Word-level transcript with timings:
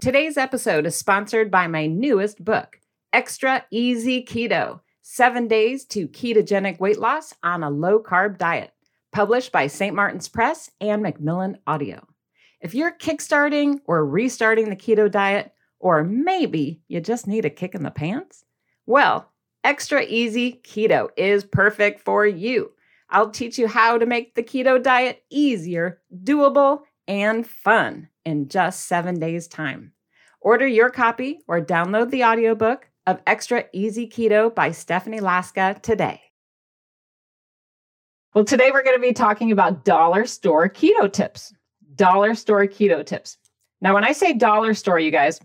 Today's 0.00 0.38
episode 0.38 0.86
is 0.86 0.96
sponsored 0.96 1.50
by 1.50 1.66
my 1.66 1.86
newest 1.86 2.42
book, 2.42 2.80
Extra 3.12 3.66
Easy 3.70 4.24
Keto 4.24 4.80
Seven 5.02 5.46
Days 5.46 5.84
to 5.86 6.08
Ketogenic 6.08 6.80
Weight 6.80 6.98
Loss 6.98 7.34
on 7.42 7.62
a 7.62 7.68
Low 7.68 8.02
Carb 8.02 8.38
Diet, 8.38 8.72
published 9.12 9.52
by 9.52 9.66
St. 9.66 9.94
Martin's 9.94 10.26
Press 10.26 10.70
and 10.80 11.02
Macmillan 11.02 11.58
Audio. 11.66 12.06
If 12.62 12.74
you're 12.74 12.96
kickstarting 12.96 13.80
or 13.84 14.06
restarting 14.06 14.70
the 14.70 14.76
keto 14.76 15.10
diet, 15.10 15.52
or 15.78 16.02
maybe 16.02 16.80
you 16.88 17.02
just 17.02 17.26
need 17.26 17.44
a 17.44 17.50
kick 17.50 17.74
in 17.74 17.82
the 17.82 17.90
pants, 17.90 18.46
well, 18.86 19.30
Extra 19.64 20.02
Easy 20.02 20.62
Keto 20.64 21.10
is 21.14 21.44
perfect 21.44 22.00
for 22.00 22.26
you. 22.26 22.72
I'll 23.10 23.28
teach 23.28 23.58
you 23.58 23.68
how 23.68 23.98
to 23.98 24.06
make 24.06 24.34
the 24.34 24.42
keto 24.42 24.82
diet 24.82 25.22
easier, 25.28 26.00
doable, 26.24 26.84
and 27.06 27.46
fun 27.46 28.08
in 28.24 28.48
just 28.48 28.86
seven 28.86 29.18
days' 29.18 29.48
time. 29.48 29.92
Order 30.40 30.66
your 30.66 30.90
copy 30.90 31.40
or 31.46 31.60
download 31.60 32.10
the 32.10 32.24
audiobook 32.24 32.88
of 33.06 33.20
Extra 33.26 33.64
Easy 33.72 34.08
Keto 34.08 34.54
by 34.54 34.70
Stephanie 34.70 35.20
Laska 35.20 35.78
today. 35.82 36.20
Well, 38.34 38.44
today 38.44 38.70
we're 38.70 38.84
going 38.84 38.96
to 38.96 39.02
be 39.02 39.12
talking 39.12 39.50
about 39.50 39.84
dollar 39.84 40.24
store 40.24 40.68
keto 40.68 41.12
tips. 41.12 41.52
Dollar 41.96 42.34
store 42.34 42.66
keto 42.66 43.04
tips. 43.04 43.38
Now, 43.80 43.94
when 43.94 44.04
I 44.04 44.12
say 44.12 44.32
dollar 44.32 44.72
store, 44.74 44.98
you 44.98 45.10
guys, 45.10 45.40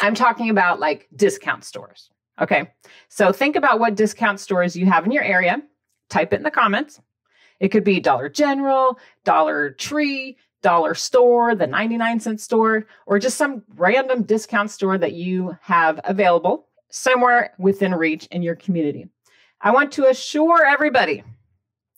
I'm 0.00 0.14
talking 0.14 0.50
about 0.50 0.80
like 0.80 1.08
discount 1.16 1.64
stores. 1.64 2.10
Okay. 2.40 2.70
So 3.08 3.32
think 3.32 3.56
about 3.56 3.80
what 3.80 3.94
discount 3.94 4.40
stores 4.40 4.76
you 4.76 4.86
have 4.86 5.06
in 5.06 5.12
your 5.12 5.22
area. 5.22 5.62
Type 6.10 6.32
it 6.32 6.36
in 6.36 6.42
the 6.42 6.50
comments. 6.50 7.00
It 7.60 7.68
could 7.68 7.84
be 7.84 8.00
Dollar 8.00 8.28
General, 8.28 8.98
Dollar 9.24 9.70
Tree, 9.70 10.36
dollar 10.64 10.94
store, 10.94 11.54
the 11.54 11.66
99 11.66 12.18
cent 12.18 12.40
store, 12.40 12.86
or 13.06 13.18
just 13.20 13.36
some 13.36 13.62
random 13.76 14.22
discount 14.22 14.70
store 14.70 14.96
that 14.98 15.12
you 15.12 15.56
have 15.60 16.00
available 16.04 16.66
somewhere 16.90 17.52
within 17.58 17.94
reach 17.94 18.26
in 18.32 18.42
your 18.42 18.56
community. 18.56 19.06
I 19.60 19.70
want 19.72 19.92
to 19.92 20.08
assure 20.08 20.64
everybody 20.64 21.22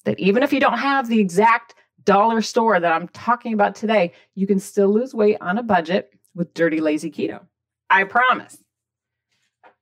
that 0.05 0.19
even 0.19 0.43
if 0.43 0.53
you 0.53 0.59
don't 0.59 0.79
have 0.79 1.09
the 1.09 1.21
exact 1.21 1.75
dollar 2.05 2.43
store 2.43 2.79
that 2.81 2.93
I'm 2.93 3.09
talking 3.09 3.53
about 3.55 3.77
today, 3.77 4.13
you 4.35 4.47
can 4.47 4.59
still 4.59 4.93
lose 4.93 5.15
weight 5.15 5.39
on 5.41 5.59
a 5.59 5.63
budget 5.63 6.13
with 6.35 6.53
Dirty 6.53 6.81
Lazy 6.81 7.11
Keto. 7.11 7.41
I 7.89 8.03
promise. 8.05 8.59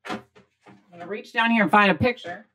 I'm 0.06 0.20
going 0.90 1.00
to 1.00 1.06
reach 1.06 1.32
down 1.32 1.50
here 1.50 1.62
and 1.62 1.70
find 1.70 1.90
a 1.90 1.94
picture. 1.94 2.46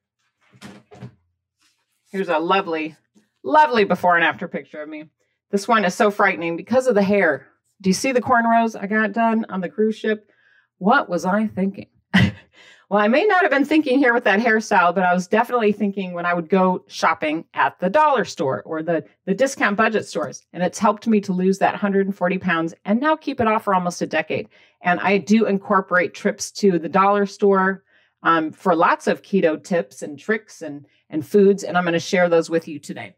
Here's 2.11 2.29
a 2.29 2.37
lovely, 2.37 2.95
lovely 3.43 3.83
before 3.83 4.15
and 4.15 4.23
after 4.23 4.47
picture 4.47 4.81
of 4.81 4.89
me. 4.89 5.09
This 5.51 5.67
one 5.67 5.83
is 5.83 5.95
so 5.95 6.11
frightening 6.11 6.55
because 6.57 6.85
of 6.85 6.95
the 6.95 7.01
hair. 7.01 7.47
Do 7.81 7.89
you 7.89 7.93
see 7.93 8.11
the 8.11 8.21
cornrows 8.21 8.79
I 8.79 8.85
got 8.85 9.13
done 9.13 9.45
on 9.49 9.61
the 9.61 9.69
cruise 9.69 9.97
ship? 9.97 10.29
What 10.77 11.09
was 11.09 11.25
I 11.25 11.47
thinking? 11.47 11.87
well, 12.13 13.01
I 13.01 13.07
may 13.07 13.25
not 13.25 13.41
have 13.41 13.49
been 13.49 13.65
thinking 13.65 13.97
here 13.97 14.13
with 14.13 14.25
that 14.25 14.39
hairstyle, 14.39 14.93
but 14.93 15.03
I 15.03 15.13
was 15.13 15.27
definitely 15.27 15.71
thinking 15.71 16.13
when 16.13 16.25
I 16.25 16.35
would 16.35 16.49
go 16.49 16.83
shopping 16.87 17.45
at 17.55 17.79
the 17.79 17.89
dollar 17.89 18.25
store 18.25 18.61
or 18.63 18.83
the, 18.83 19.03
the 19.25 19.33
discount 19.33 19.75
budget 19.75 20.05
stores. 20.05 20.45
And 20.53 20.61
it's 20.61 20.77
helped 20.77 21.07
me 21.07 21.19
to 21.21 21.33
lose 21.33 21.57
that 21.59 21.73
140 21.73 22.37
pounds 22.37 22.75
and 22.85 22.99
now 22.99 23.15
keep 23.15 23.41
it 23.41 23.47
off 23.47 23.63
for 23.63 23.73
almost 23.73 24.03
a 24.03 24.07
decade. 24.07 24.49
And 24.81 24.99
I 24.99 25.17
do 25.17 25.45
incorporate 25.45 26.13
trips 26.13 26.51
to 26.51 26.77
the 26.77 26.89
dollar 26.89 27.25
store 27.25 27.83
um, 28.21 28.51
for 28.51 28.75
lots 28.75 29.07
of 29.07 29.23
keto 29.23 29.61
tips 29.63 30.03
and 30.03 30.19
tricks 30.19 30.61
and, 30.61 30.85
and 31.09 31.25
foods. 31.25 31.63
And 31.63 31.75
I'm 31.75 31.85
going 31.85 31.93
to 31.93 31.99
share 31.99 32.29
those 32.29 32.51
with 32.51 32.67
you 32.67 32.77
today. 32.77 33.15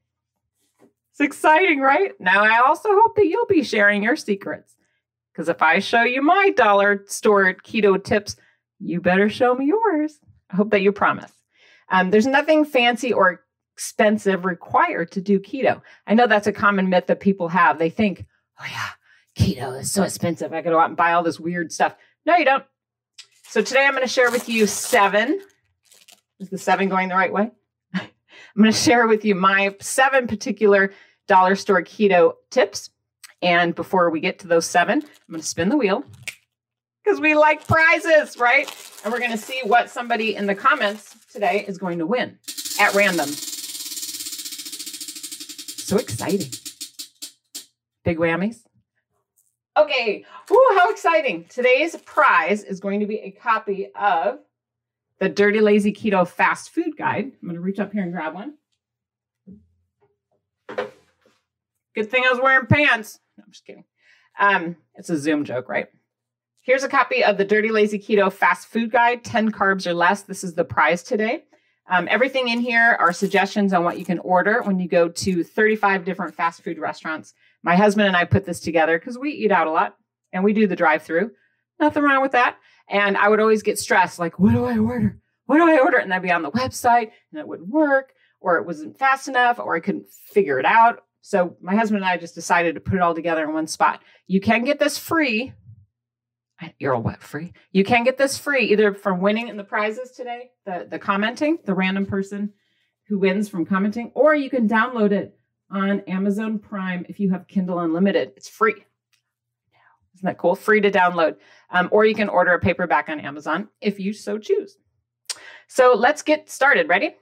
Exciting, 1.21 1.79
right? 1.79 2.19
Now, 2.19 2.43
I 2.43 2.61
also 2.65 2.89
hope 2.91 3.15
that 3.15 3.27
you'll 3.27 3.45
be 3.45 3.63
sharing 3.63 4.03
your 4.03 4.15
secrets. 4.15 4.75
Because 5.31 5.49
if 5.49 5.61
I 5.61 5.79
show 5.79 6.03
you 6.03 6.21
my 6.21 6.49
dollar 6.49 7.03
store 7.07 7.53
keto 7.53 8.03
tips, 8.03 8.35
you 8.79 8.99
better 8.99 9.29
show 9.29 9.55
me 9.55 9.67
yours. 9.67 10.19
I 10.49 10.55
hope 10.55 10.71
that 10.71 10.81
you 10.81 10.91
promise. 10.91 11.31
Um, 11.89 12.09
there's 12.09 12.27
nothing 12.27 12.65
fancy 12.65 13.13
or 13.13 13.43
expensive 13.75 14.45
required 14.45 15.11
to 15.11 15.21
do 15.21 15.39
keto. 15.39 15.81
I 16.07 16.15
know 16.15 16.27
that's 16.27 16.47
a 16.47 16.51
common 16.51 16.89
myth 16.89 17.07
that 17.07 17.19
people 17.19 17.49
have. 17.49 17.79
They 17.79 17.89
think, 17.89 18.25
oh, 18.59 18.65
yeah, 18.69 18.89
keto 19.37 19.79
is 19.79 19.91
so 19.91 20.03
expensive. 20.03 20.51
I 20.51 20.61
got 20.61 20.69
to 20.69 20.75
go 20.75 20.79
out 20.79 20.89
and 20.89 20.97
buy 20.97 21.13
all 21.13 21.23
this 21.23 21.39
weird 21.39 21.71
stuff. 21.71 21.95
No, 22.25 22.35
you 22.35 22.45
don't. 22.45 22.65
So 23.43 23.61
today 23.61 23.85
I'm 23.85 23.93
going 23.93 24.03
to 24.03 24.11
share 24.11 24.31
with 24.31 24.49
you 24.49 24.65
seven. 24.67 25.41
Is 26.39 26.49
the 26.49 26.57
seven 26.57 26.89
going 26.89 27.09
the 27.09 27.15
right 27.15 27.33
way? 27.33 27.51
I'm 27.93 28.09
going 28.57 28.71
to 28.71 28.77
share 28.77 29.07
with 29.07 29.23
you 29.23 29.35
my 29.35 29.75
seven 29.79 30.27
particular 30.27 30.91
dollar 31.31 31.55
store 31.55 31.81
keto 31.81 32.33
tips. 32.49 32.89
And 33.41 33.73
before 33.73 34.09
we 34.09 34.19
get 34.19 34.37
to 34.39 34.49
those 34.49 34.65
seven, 34.65 35.01
I'm 35.01 35.31
going 35.31 35.39
to 35.39 35.47
spin 35.47 35.69
the 35.69 35.77
wheel 35.77 36.03
because 37.01 37.21
we 37.21 37.35
like 37.35 37.65
prizes, 37.65 38.37
right? 38.37 38.69
And 39.05 39.13
we're 39.13 39.19
going 39.19 39.31
to 39.31 39.37
see 39.37 39.61
what 39.63 39.89
somebody 39.89 40.35
in 40.35 40.45
the 40.45 40.53
comments 40.53 41.15
today 41.31 41.63
is 41.65 41.77
going 41.77 41.99
to 41.99 42.05
win 42.05 42.37
at 42.81 42.93
random. 42.95 43.29
So 45.79 45.95
exciting. 45.95 46.51
Big 48.03 48.17
whammies. 48.17 48.65
Okay. 49.77 50.25
Ooh, 50.51 50.71
how 50.77 50.91
exciting. 50.91 51.45
Today's 51.45 51.95
prize 51.95 52.61
is 52.61 52.81
going 52.81 52.99
to 52.99 53.05
be 53.07 53.19
a 53.19 53.31
copy 53.31 53.87
of 53.95 54.39
the 55.19 55.29
Dirty 55.29 55.61
Lazy 55.61 55.93
Keto 55.93 56.27
Fast 56.27 56.71
Food 56.71 56.97
Guide. 56.97 57.31
I'm 57.41 57.47
going 57.47 57.55
to 57.55 57.61
reach 57.61 57.79
up 57.79 57.93
here 57.93 58.03
and 58.03 58.11
grab 58.11 58.33
one. 58.33 58.55
Good 61.95 62.09
thing 62.09 62.23
I 62.25 62.31
was 62.31 62.39
wearing 62.41 62.67
pants. 62.67 63.19
No, 63.37 63.43
I'm 63.45 63.51
just 63.51 63.65
kidding. 63.65 63.85
Um, 64.39 64.77
it's 64.95 65.09
a 65.09 65.17
Zoom 65.17 65.43
joke, 65.43 65.67
right? 65.67 65.87
Here's 66.61 66.83
a 66.83 66.89
copy 66.89 67.23
of 67.23 67.37
the 67.37 67.45
Dirty 67.45 67.69
Lazy 67.69 67.99
Keto 67.99 68.31
Fast 68.31 68.67
Food 68.67 68.91
Guide 68.91 69.23
10 69.23 69.51
carbs 69.51 69.87
or 69.87 69.93
less. 69.93 70.21
This 70.21 70.43
is 70.43 70.53
the 70.53 70.63
prize 70.63 71.03
today. 71.03 71.43
Um, 71.89 72.07
everything 72.09 72.47
in 72.47 72.61
here 72.61 72.95
are 72.99 73.11
suggestions 73.11 73.73
on 73.73 73.83
what 73.83 73.99
you 73.99 74.05
can 74.05 74.19
order 74.19 74.61
when 74.61 74.79
you 74.79 74.87
go 74.87 75.09
to 75.09 75.43
35 75.43 76.05
different 76.05 76.35
fast 76.35 76.63
food 76.63 76.79
restaurants. 76.79 77.33
My 77.63 77.75
husband 77.75 78.07
and 78.07 78.15
I 78.15 78.25
put 78.25 78.45
this 78.45 78.59
together 78.59 78.97
because 78.97 79.17
we 79.17 79.31
eat 79.31 79.51
out 79.51 79.67
a 79.67 79.71
lot 79.71 79.97
and 80.31 80.43
we 80.43 80.53
do 80.53 80.67
the 80.67 80.75
drive 80.75 81.03
through. 81.03 81.31
Nothing 81.79 82.03
wrong 82.03 82.21
with 82.21 82.31
that. 82.31 82.57
And 82.87 83.17
I 83.17 83.27
would 83.27 83.41
always 83.41 83.63
get 83.63 83.79
stressed 83.79 84.19
like, 84.19 84.39
what 84.39 84.53
do 84.53 84.63
I 84.63 84.77
order? 84.77 85.17
What 85.47 85.57
do 85.57 85.69
I 85.69 85.79
order? 85.79 85.97
And 85.97 86.13
I'd 86.13 86.21
be 86.21 86.31
on 86.31 86.43
the 86.43 86.51
website 86.51 87.11
and 87.31 87.39
it 87.39 87.47
wouldn't 87.47 87.69
work, 87.69 88.13
or 88.39 88.57
it 88.57 88.65
wasn't 88.65 88.97
fast 88.97 89.27
enough, 89.27 89.59
or 89.59 89.75
I 89.75 89.81
couldn't 89.81 90.07
figure 90.07 90.59
it 90.59 90.65
out. 90.65 91.03
So 91.21 91.55
my 91.61 91.75
husband 91.75 92.03
and 92.03 92.05
I 92.05 92.17
just 92.17 92.35
decided 92.35 92.75
to 92.75 92.81
put 92.81 92.95
it 92.95 93.01
all 93.01 93.13
together 93.13 93.43
in 93.43 93.53
one 93.53 93.67
spot. 93.67 94.01
You 94.27 94.41
can 94.41 94.63
get 94.63 94.79
this 94.79 94.97
free. 94.97 95.53
You're 96.77 96.93
all 96.93 97.01
what 97.01 97.21
free? 97.23 97.53
You 97.71 97.83
can 97.83 98.03
get 98.03 98.17
this 98.17 98.37
free 98.37 98.65
either 98.65 98.93
from 98.93 99.19
winning 99.19 99.47
in 99.47 99.57
the 99.57 99.63
prizes 99.63 100.11
today, 100.11 100.51
the, 100.65 100.87
the 100.89 100.99
commenting, 100.99 101.57
the 101.65 101.73
random 101.73 102.05
person 102.05 102.53
who 103.07 103.17
wins 103.17 103.49
from 103.49 103.65
commenting, 103.65 104.11
or 104.13 104.35
you 104.35 104.49
can 104.49 104.67
download 104.67 105.11
it 105.11 105.37
on 105.71 106.01
Amazon 106.01 106.59
Prime 106.59 107.05
if 107.09 107.19
you 107.19 107.31
have 107.31 107.47
Kindle 107.47 107.79
Unlimited. 107.79 108.33
It's 108.35 108.47
free. 108.47 108.85
Isn't 110.15 110.27
that 110.27 110.37
cool? 110.37 110.55
Free 110.55 110.81
to 110.81 110.91
download. 110.91 111.37
Um, 111.71 111.89
or 111.91 112.05
you 112.05 112.13
can 112.13 112.29
order 112.29 112.53
a 112.53 112.59
paperback 112.59 113.09
on 113.09 113.19
Amazon 113.19 113.69
if 113.79 113.99
you 113.99 114.13
so 114.13 114.37
choose. 114.37 114.77
So 115.67 115.93
let's 115.95 116.21
get 116.21 116.49
started. 116.49 116.89
Ready? 116.89 117.15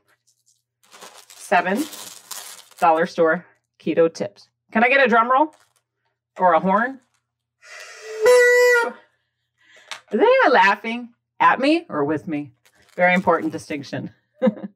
Seven 1.29 1.83
dollar 2.79 3.05
store 3.05 3.45
keto 3.79 4.13
tips. 4.13 4.49
Can 4.71 4.83
I 4.83 4.89
get 4.89 5.03
a 5.03 5.09
drum 5.09 5.31
roll 5.31 5.53
or 6.37 6.53
a 6.53 6.59
horn? 6.59 6.99
Are 10.11 10.17
they 10.17 10.49
laughing 10.49 11.09
at 11.39 11.59
me 11.59 11.85
or 11.89 12.03
with 12.03 12.27
me? 12.27 12.51
Very 12.95 13.13
important 13.13 13.51
distinction. 13.51 14.11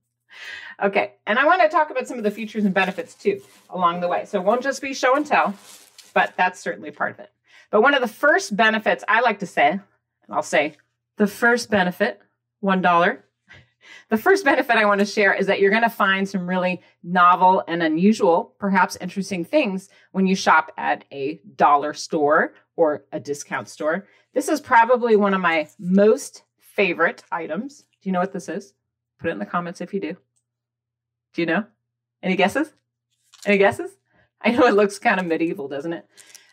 okay, 0.83 1.13
and 1.25 1.39
I 1.39 1.45
want 1.45 1.61
to 1.61 1.69
talk 1.69 1.89
about 1.89 2.07
some 2.07 2.17
of 2.17 2.23
the 2.23 2.31
features 2.31 2.65
and 2.65 2.73
benefits 2.73 3.15
too 3.15 3.41
along 3.69 4.01
the 4.01 4.07
way. 4.07 4.25
So 4.25 4.39
it 4.39 4.45
won't 4.45 4.63
just 4.63 4.81
be 4.81 4.93
show 4.93 5.15
and 5.15 5.25
tell, 5.25 5.53
but 6.13 6.33
that's 6.37 6.59
certainly 6.59 6.91
part 6.91 7.11
of 7.11 7.19
it. 7.19 7.31
But 7.71 7.81
one 7.81 7.93
of 7.95 8.01
the 8.01 8.07
first 8.07 8.55
benefits 8.55 9.03
I 9.07 9.21
like 9.21 9.39
to 9.39 9.47
say, 9.47 9.71
and 9.71 9.81
I'll 10.29 10.43
say 10.43 10.75
the 11.17 11.27
first 11.27 11.69
benefit, 11.69 12.21
$1, 12.63 13.19
the 14.09 14.17
first 14.17 14.45
benefit 14.45 14.75
I 14.75 14.85
want 14.85 14.99
to 14.99 15.05
share 15.05 15.33
is 15.33 15.47
that 15.47 15.59
you're 15.59 15.71
going 15.71 15.83
to 15.83 15.89
find 15.89 16.27
some 16.27 16.47
really 16.47 16.81
novel 17.03 17.63
and 17.67 17.81
unusual, 17.83 18.55
perhaps 18.59 18.97
interesting 19.01 19.43
things 19.43 19.89
when 20.11 20.27
you 20.27 20.35
shop 20.35 20.71
at 20.77 21.05
a 21.11 21.39
dollar 21.55 21.93
store 21.93 22.53
or 22.75 23.05
a 23.11 23.19
discount 23.19 23.69
store. 23.69 24.07
This 24.33 24.49
is 24.49 24.61
probably 24.61 25.15
one 25.15 25.33
of 25.33 25.41
my 25.41 25.67
most 25.79 26.43
favorite 26.59 27.23
items. 27.31 27.85
Do 28.01 28.09
you 28.09 28.11
know 28.11 28.19
what 28.19 28.33
this 28.33 28.49
is? 28.49 28.73
Put 29.19 29.29
it 29.29 29.33
in 29.33 29.39
the 29.39 29.45
comments 29.45 29.81
if 29.81 29.93
you 29.93 29.99
do. 29.99 30.17
Do 31.33 31.41
you 31.41 31.45
know? 31.45 31.65
Any 32.21 32.35
guesses? 32.35 32.73
Any 33.45 33.57
guesses? 33.57 33.91
I 34.41 34.51
know 34.51 34.65
it 34.65 34.75
looks 34.75 34.99
kind 34.99 35.19
of 35.19 35.25
medieval, 35.25 35.67
doesn't 35.67 35.93
it? 35.93 36.05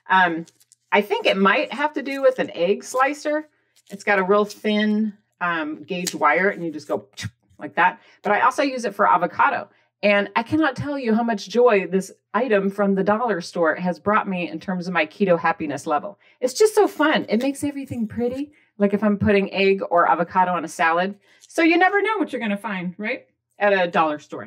Um, 0.08 0.46
I 0.92 1.00
think 1.00 1.26
it 1.26 1.36
might 1.36 1.72
have 1.72 1.92
to 1.94 2.02
do 2.02 2.22
with 2.22 2.38
an 2.38 2.50
egg 2.52 2.84
slicer. 2.84 3.48
It's 3.90 4.04
got 4.04 4.18
a 4.18 4.24
real 4.24 4.44
thin 4.44 5.14
um, 5.40 5.82
gauge 5.84 6.14
wire, 6.14 6.48
and 6.48 6.64
you 6.64 6.70
just 6.70 6.88
go 6.88 7.06
like 7.58 7.74
that. 7.76 8.00
But 8.22 8.32
I 8.32 8.40
also 8.40 8.62
use 8.62 8.84
it 8.84 8.94
for 8.94 9.08
avocado. 9.08 9.68
And 10.02 10.30
I 10.34 10.42
cannot 10.42 10.76
tell 10.76 10.98
you 10.98 11.14
how 11.14 11.22
much 11.22 11.48
joy 11.48 11.86
this 11.86 12.10
item 12.32 12.70
from 12.70 12.94
the 12.94 13.04
dollar 13.04 13.40
store 13.42 13.74
has 13.74 13.98
brought 13.98 14.26
me 14.26 14.48
in 14.48 14.58
terms 14.58 14.86
of 14.86 14.94
my 14.94 15.04
keto 15.04 15.38
happiness 15.38 15.86
level. 15.86 16.18
It's 16.40 16.54
just 16.54 16.74
so 16.74 16.88
fun. 16.88 17.26
It 17.28 17.42
makes 17.42 17.62
everything 17.62 18.08
pretty, 18.08 18.52
like 18.78 18.94
if 18.94 19.04
I'm 19.04 19.18
putting 19.18 19.52
egg 19.52 19.82
or 19.90 20.08
avocado 20.08 20.52
on 20.52 20.64
a 20.64 20.68
salad. 20.68 21.16
So 21.40 21.62
you 21.62 21.76
never 21.76 22.00
know 22.00 22.16
what 22.16 22.32
you're 22.32 22.40
going 22.40 22.50
to 22.50 22.56
find, 22.56 22.94
right? 22.96 23.26
At 23.58 23.74
a 23.74 23.90
dollar 23.90 24.18
store. 24.18 24.46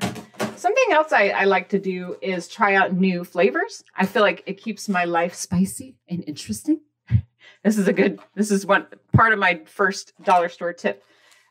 Something 0.55 0.85
else 0.91 1.11
I, 1.11 1.29
I, 1.29 1.43
like 1.43 1.69
to 1.69 1.79
do 1.79 2.15
is 2.21 2.47
try 2.47 2.75
out 2.75 2.93
new 2.93 3.23
flavors. 3.23 3.83
I 3.95 4.05
feel 4.05 4.21
like 4.21 4.43
it 4.45 4.53
keeps 4.53 4.87
my 4.87 5.03
life 5.03 5.33
spicy 5.33 5.97
and 6.07 6.23
interesting. 6.25 6.79
This 7.63 7.77
is 7.77 7.87
a 7.87 7.93
good, 7.93 8.19
this 8.35 8.51
is 8.51 8.65
one 8.65 8.87
part 9.13 9.33
of 9.33 9.39
my 9.39 9.61
first 9.65 10.13
dollar 10.23 10.49
store 10.49 10.73
tip. 10.73 11.03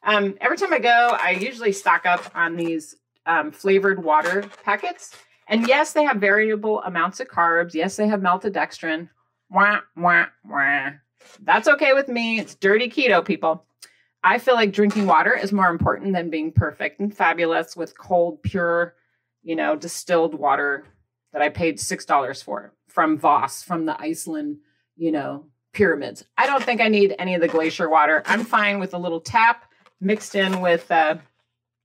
Um, 0.05 0.37
every 0.41 0.57
time 0.57 0.73
I 0.73 0.79
go, 0.79 1.17
I 1.21 1.31
usually 1.31 1.73
stock 1.73 2.07
up 2.07 2.31
on 2.35 2.57
these 2.57 2.97
um, 3.27 3.53
flavored 3.53 4.03
water 4.03 4.45
packets. 4.65 5.17
And 5.49 5.67
yes, 5.67 5.93
they 5.93 6.05
have 6.05 6.17
variable 6.19 6.83
amounts 6.83 7.21
of 7.21 7.29
carbs. 7.29 7.75
Yes, 7.75 7.97
they 7.97 8.09
have 8.09 8.21
maltodextrin. 8.21 9.09
Wah, 9.51 9.81
wah, 9.97 10.27
wah. 10.45 10.91
That's 11.43 11.69
okay 11.69 11.93
with 11.93 12.09
me. 12.09 12.39
It's 12.41 12.55
dirty 12.55 12.89
keto, 12.89 13.25
people. 13.25 13.65
I 14.25 14.39
feel 14.39 14.55
like 14.55 14.73
drinking 14.73 15.07
water 15.07 15.35
is 15.35 15.53
more 15.53 15.69
important 15.69 16.13
than 16.13 16.31
being 16.31 16.53
perfect 16.53 17.01
and 17.01 17.15
fabulous 17.15 17.77
with 17.77 17.99
cold, 17.99 18.43
pure, 18.43 18.95
you 19.43 19.57
know, 19.57 19.77
distilled 19.77 20.35
water 20.35 20.85
that 21.33 21.43
I 21.43 21.49
paid 21.49 21.79
$6 21.79 22.45
for 22.45 22.73
from 22.89 23.19
Voss, 23.19 23.63
from 23.63 23.87
the 23.87 24.01
Iceland, 24.01 24.59
you 24.97 25.11
know, 25.11 25.47
pyramids. 25.73 26.25
I 26.37 26.47
don't 26.47 26.63
think 26.63 26.81
I 26.81 26.89
need 26.89 27.15
any 27.19 27.35
of 27.35 27.41
the 27.41 27.49
glacier 27.49 27.89
water. 27.89 28.23
I'm 28.27 28.45
fine 28.45 28.79
with 28.79 28.95
a 28.95 28.99
little 28.99 29.21
tap 29.21 29.65
mixed 30.01 30.35
in 30.35 30.61
with, 30.61 30.91
uh, 30.91 31.17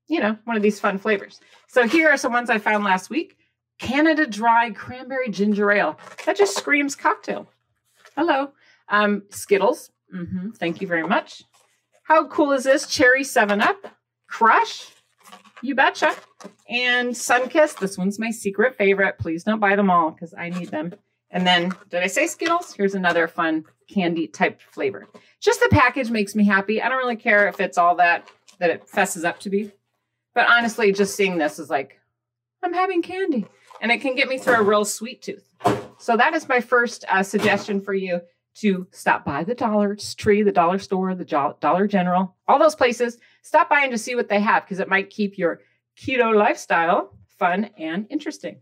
you 0.07 0.19
know, 0.19 0.37
one 0.45 0.57
of 0.57 0.63
these 0.63 0.79
fun 0.79 0.97
flavors. 0.97 1.39
So 1.67 1.87
here 1.87 2.09
are 2.09 2.17
some 2.17 2.33
ones 2.33 2.49
I 2.49 2.57
found 2.57 2.83
last 2.83 3.09
week 3.09 3.37
Canada 3.79 4.25
Dry 4.25 4.71
Cranberry 4.71 5.29
Ginger 5.29 5.71
Ale. 5.71 5.99
That 6.25 6.37
just 6.37 6.57
screams 6.57 6.95
cocktail. 6.95 7.47
Hello. 8.15 8.51
Um, 8.89 9.23
Skittles. 9.29 9.91
Mm-hmm. 10.13 10.51
Thank 10.51 10.81
you 10.81 10.87
very 10.87 11.07
much. 11.07 11.43
How 12.03 12.25
cool 12.27 12.53
is 12.53 12.63
this? 12.63 12.87
Cherry 12.87 13.23
7 13.23 13.61
Up, 13.61 13.85
Crush, 14.27 14.87
you 15.61 15.75
betcha. 15.75 16.15
And 16.69 17.09
Sunkist. 17.09 17.79
This 17.79 17.97
one's 17.97 18.19
my 18.19 18.31
secret 18.31 18.75
favorite. 18.75 19.17
Please 19.17 19.43
don't 19.43 19.59
buy 19.59 19.75
them 19.75 19.89
all 19.89 20.11
because 20.11 20.33
I 20.33 20.49
need 20.49 20.69
them. 20.69 20.93
And 21.29 21.45
then, 21.45 21.73
did 21.89 22.03
I 22.03 22.07
say 22.07 22.27
Skittles? 22.27 22.73
Here's 22.73 22.95
another 22.95 23.27
fun 23.27 23.65
candy 23.87 24.27
type 24.27 24.61
flavor. 24.61 25.07
Just 25.39 25.59
the 25.59 25.69
package 25.71 26.09
makes 26.09 26.35
me 26.35 26.45
happy. 26.45 26.81
I 26.81 26.89
don't 26.89 26.97
really 26.97 27.15
care 27.15 27.47
if 27.47 27.59
it's 27.59 27.77
all 27.77 27.95
that 27.97 28.29
that 28.59 28.69
it 28.69 28.87
fesses 28.87 29.23
up 29.23 29.39
to 29.41 29.49
be. 29.49 29.71
But 30.33 30.47
honestly, 30.49 30.91
just 30.91 31.15
seeing 31.15 31.37
this 31.37 31.59
is 31.59 31.69
like, 31.69 31.99
I'm 32.63 32.73
having 32.73 33.01
candy. 33.01 33.45
And 33.81 33.91
it 33.91 34.01
can 34.01 34.15
get 34.15 34.27
me 34.27 34.37
through 34.37 34.55
a 34.55 34.63
real 34.63 34.85
sweet 34.85 35.21
tooth. 35.21 35.53
So 35.99 36.17
that 36.17 36.33
is 36.33 36.49
my 36.49 36.59
first 36.59 37.05
uh, 37.09 37.23
suggestion 37.23 37.81
for 37.81 37.93
you 37.93 38.21
to 38.55 38.87
stop 38.91 39.23
by 39.23 39.43
the 39.43 39.53
Dollar 39.53 39.95
Tree, 39.95 40.41
the 40.41 40.51
Dollar 40.51 40.79
Store, 40.79 41.13
the 41.13 41.53
Dollar 41.59 41.87
General, 41.87 42.35
all 42.47 42.57
those 42.57 42.75
places. 42.75 43.19
Stop 43.43 43.69
by 43.69 43.81
and 43.81 43.91
just 43.91 44.03
see 44.03 44.15
what 44.15 44.29
they 44.29 44.39
have 44.39 44.63
because 44.63 44.79
it 44.79 44.89
might 44.89 45.11
keep 45.11 45.37
your 45.37 45.61
keto 45.95 46.35
lifestyle 46.35 47.15
fun 47.37 47.69
and 47.77 48.07
interesting. 48.09 48.59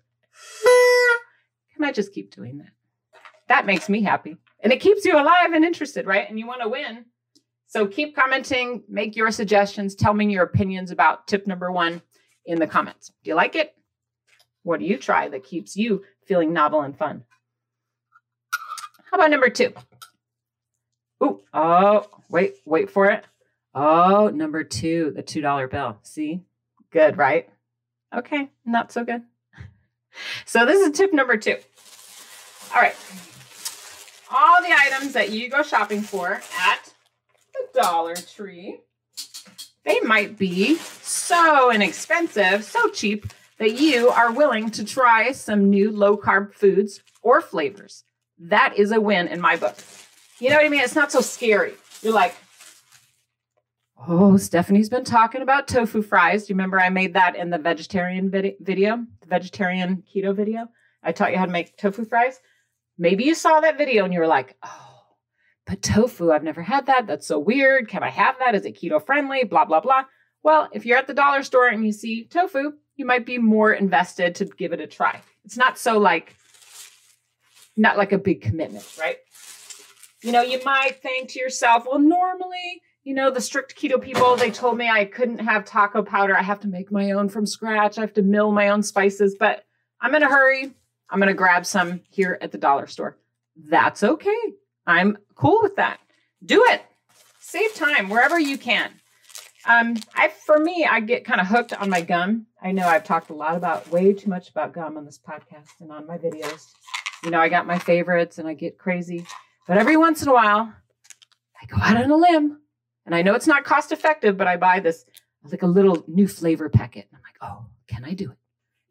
Can 1.73 1.85
I 1.85 1.91
just 1.91 2.13
keep 2.13 2.33
doing 2.33 2.57
that? 2.57 2.74
That 3.47 3.65
makes 3.65 3.89
me 3.89 4.01
happy. 4.01 4.37
And 4.61 4.73
it 4.73 4.81
keeps 4.81 5.05
you 5.05 5.13
alive 5.13 5.53
and 5.53 5.63
interested, 5.63 6.05
right? 6.05 6.27
And 6.27 6.39
you 6.39 6.47
want 6.47 6.61
to 6.61 6.69
win. 6.69 7.05
So 7.67 7.87
keep 7.87 8.15
commenting, 8.15 8.83
make 8.87 9.15
your 9.15 9.31
suggestions, 9.31 9.95
tell 9.95 10.13
me 10.13 10.31
your 10.31 10.43
opinions 10.43 10.91
about 10.91 11.27
tip 11.27 11.45
number 11.45 11.71
one 11.71 12.01
in 12.45 12.59
the 12.59 12.67
comments. 12.67 13.11
Do 13.23 13.29
you 13.29 13.35
like 13.35 13.55
it? 13.55 13.75
What 14.63 14.79
do 14.79 14.85
you 14.85 14.97
try 14.97 15.29
that 15.29 15.43
keeps 15.43 15.75
you 15.75 16.03
feeling 16.25 16.53
novel 16.53 16.81
and 16.81 16.97
fun? 16.97 17.23
How 19.11 19.17
about 19.17 19.31
number 19.31 19.49
two? 19.49 19.73
Ooh, 21.23 21.41
oh, 21.53 22.07
wait, 22.29 22.55
wait 22.65 22.89
for 22.89 23.09
it. 23.09 23.25
Oh, 23.73 24.29
number 24.29 24.63
two, 24.63 25.11
the 25.15 25.23
$2 25.23 25.69
bill. 25.69 25.97
See? 26.01 26.41
Good, 26.91 27.17
right? 27.17 27.49
Okay, 28.15 28.49
not 28.65 28.91
so 28.91 29.03
good. 29.03 29.21
So 30.45 30.65
this 30.65 30.79
is 30.79 30.97
tip 30.97 31.11
number 31.11 31.35
two. 31.35 31.57
All 32.73 32.81
right. 32.81 32.95
The 34.65 34.73
items 34.73 35.13
that 35.13 35.29
you 35.29 35.47
go 35.47 35.61
shopping 35.61 36.01
for 36.01 36.41
at 36.59 36.93
the 37.53 37.79
Dollar 37.79 38.15
Tree, 38.15 38.79
they 39.83 39.99
might 39.99 40.39
be 40.39 40.75
so 40.75 41.71
inexpensive, 41.71 42.63
so 42.63 42.89
cheap 42.89 43.27
that 43.59 43.79
you 43.79 44.09
are 44.09 44.31
willing 44.31 44.71
to 44.71 44.83
try 44.83 45.33
some 45.33 45.69
new 45.69 45.91
low 45.91 46.17
carb 46.17 46.55
foods 46.55 47.01
or 47.21 47.41
flavors. 47.41 48.05
That 48.39 48.73
is 48.75 48.91
a 48.91 48.99
win 48.99 49.27
in 49.27 49.39
my 49.39 49.55
book. 49.55 49.75
You 50.39 50.49
know 50.49 50.55
what 50.55 50.65
I 50.65 50.69
mean? 50.69 50.81
It's 50.81 50.95
not 50.95 51.11
so 51.11 51.21
scary. 51.21 51.73
You're 52.01 52.13
like, 52.13 52.35
oh, 54.07 54.35
Stephanie's 54.37 54.89
been 54.89 55.05
talking 55.05 55.43
about 55.43 55.67
tofu 55.67 56.01
fries. 56.01 56.45
Do 56.45 56.53
you 56.53 56.55
remember 56.55 56.79
I 56.79 56.89
made 56.89 57.13
that 57.13 57.35
in 57.35 57.51
the 57.51 57.59
vegetarian 57.59 58.31
vid- 58.31 58.55
video, 58.61 59.05
the 59.21 59.27
vegetarian 59.27 60.03
keto 60.11 60.35
video? 60.35 60.69
I 61.03 61.11
taught 61.11 61.31
you 61.31 61.37
how 61.37 61.45
to 61.45 61.51
make 61.51 61.77
tofu 61.77 62.03
fries. 62.03 62.39
Maybe 62.97 63.25
you 63.25 63.35
saw 63.35 63.59
that 63.59 63.77
video 63.77 64.05
and 64.05 64.13
you 64.13 64.19
were 64.19 64.27
like, 64.27 64.55
oh, 64.63 64.93
but 65.65 65.81
tofu, 65.81 66.31
I've 66.31 66.43
never 66.43 66.61
had 66.61 66.85
that. 66.85 67.07
That's 67.07 67.27
so 67.27 67.39
weird. 67.39 67.89
Can 67.89 68.03
I 68.03 68.09
have 68.09 68.35
that? 68.39 68.55
Is 68.55 68.65
it 68.65 68.79
keto 68.79 69.03
friendly? 69.05 69.43
Blah, 69.43 69.65
blah, 69.65 69.81
blah. 69.81 70.03
Well, 70.43 70.69
if 70.71 70.85
you're 70.85 70.97
at 70.97 71.07
the 71.07 71.13
dollar 71.13 71.43
store 71.43 71.67
and 71.67 71.85
you 71.85 71.91
see 71.91 72.25
tofu, 72.25 72.73
you 72.95 73.05
might 73.05 73.25
be 73.25 73.37
more 73.37 73.73
invested 73.73 74.35
to 74.35 74.45
give 74.45 74.73
it 74.73 74.79
a 74.79 74.87
try. 74.87 75.21
It's 75.43 75.57
not 75.57 75.77
so 75.77 75.97
like, 75.97 76.35
not 77.75 77.97
like 77.97 78.11
a 78.11 78.17
big 78.17 78.41
commitment, 78.41 78.85
right? 78.99 79.17
You 80.21 80.31
know, 80.31 80.41
you 80.41 80.61
might 80.63 81.01
think 81.01 81.29
to 81.29 81.39
yourself, 81.39 81.85
well, 81.89 81.99
normally, 81.99 82.81
you 83.03 83.13
know, 83.13 83.29
the 83.29 83.41
strict 83.41 83.75
keto 83.75 84.01
people, 84.01 84.35
they 84.35 84.51
told 84.51 84.77
me 84.77 84.89
I 84.89 85.05
couldn't 85.05 85.39
have 85.39 85.65
taco 85.65 86.01
powder. 86.03 86.35
I 86.37 86.41
have 86.41 86.61
to 86.61 86.67
make 86.67 86.91
my 86.91 87.11
own 87.11 87.27
from 87.27 87.45
scratch. 87.45 87.97
I 87.97 88.01
have 88.01 88.13
to 88.13 88.21
mill 88.21 88.51
my 88.51 88.69
own 88.69 88.81
spices, 88.81 89.35
but 89.37 89.65
I'm 89.99 90.15
in 90.15 90.23
a 90.23 90.29
hurry. 90.29 90.73
I'm 91.09 91.19
going 91.19 91.27
to 91.27 91.33
grab 91.33 91.65
some 91.65 92.01
here 92.09 92.37
at 92.41 92.51
the 92.51 92.57
dollar 92.57 92.87
store. 92.87 93.17
That's 93.55 94.03
okay. 94.03 94.41
I'm 94.87 95.17
cool 95.35 95.59
with 95.61 95.75
that. 95.77 95.99
Do 96.43 96.63
it. 96.67 96.81
Save 97.39 97.73
time 97.75 98.09
wherever 98.09 98.39
you 98.39 98.57
can. 98.57 98.91
Um, 99.67 99.95
I 100.13 100.29
for 100.45 100.59
me, 100.59 100.85
I 100.89 100.99
get 100.99 101.25
kind 101.25 101.41
of 101.41 101.47
hooked 101.47 101.73
on 101.73 101.89
my 101.89 102.01
gum. 102.01 102.45
I 102.61 102.71
know 102.71 102.87
I've 102.87 103.03
talked 103.03 103.29
a 103.29 103.35
lot 103.35 103.55
about 103.55 103.89
way 103.89 104.13
too 104.13 104.29
much 104.29 104.49
about 104.49 104.73
gum 104.73 104.97
on 104.97 105.05
this 105.05 105.19
podcast 105.19 105.69
and 105.79 105.91
on 105.91 106.05
my 106.05 106.17
videos. 106.17 106.67
You 107.23 107.31
know, 107.31 107.39
I 107.39 107.49
got 107.49 107.65
my 107.65 107.79
favorites 107.79 108.37
and 108.37 108.47
I 108.47 108.53
get 108.53 108.77
crazy. 108.77 109.25
But 109.67 109.77
every 109.77 109.97
once 109.97 110.21
in 110.21 110.27
a 110.27 110.33
while, 110.33 110.71
I 111.59 111.65
go 111.65 111.77
out 111.81 111.97
on 111.97 112.11
a 112.11 112.15
limb. 112.15 112.59
And 113.05 113.15
I 113.15 113.21
know 113.21 113.35
it's 113.35 113.47
not 113.47 113.63
cost 113.63 113.91
effective, 113.91 114.37
but 114.37 114.47
I 114.47 114.57
buy 114.57 114.79
this 114.79 115.05
like 115.51 115.63
a 115.63 115.67
little 115.67 116.03
new 116.07 116.27
flavor 116.27 116.69
packet. 116.69 117.07
I'm 117.13 117.21
like, 117.21 117.37
oh, 117.41 117.65
can 117.87 118.03
I 118.03 118.13
do 118.13 118.31
it? 118.31 118.37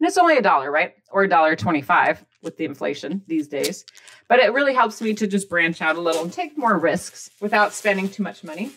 And 0.01 0.09
it's 0.09 0.19
only 0.19 0.37
a 0.37 0.43
dollar, 0.43 0.71
right? 0.71 0.95
Or 1.11 1.23
a 1.23 1.29
dollar 1.29 1.57
25 1.57 2.25
with 2.43 2.57
the 2.57 2.65
inflation 2.65 3.23
these 3.27 3.49
days. 3.49 3.85
But 4.29 4.41
it 4.41 4.53
really 4.53 4.75
helps 4.75 5.01
me 5.01 5.15
to 5.15 5.27
just 5.27 5.49
branch 5.49 5.81
out 5.81 5.97
a 5.97 6.01
little 6.01 6.23
and 6.23 6.33
take 6.33 6.59
more 6.59 6.79
risks 6.79 7.31
without 7.41 7.73
spending 7.73 8.09
too 8.09 8.23
much 8.23 8.45
money. 8.45 8.73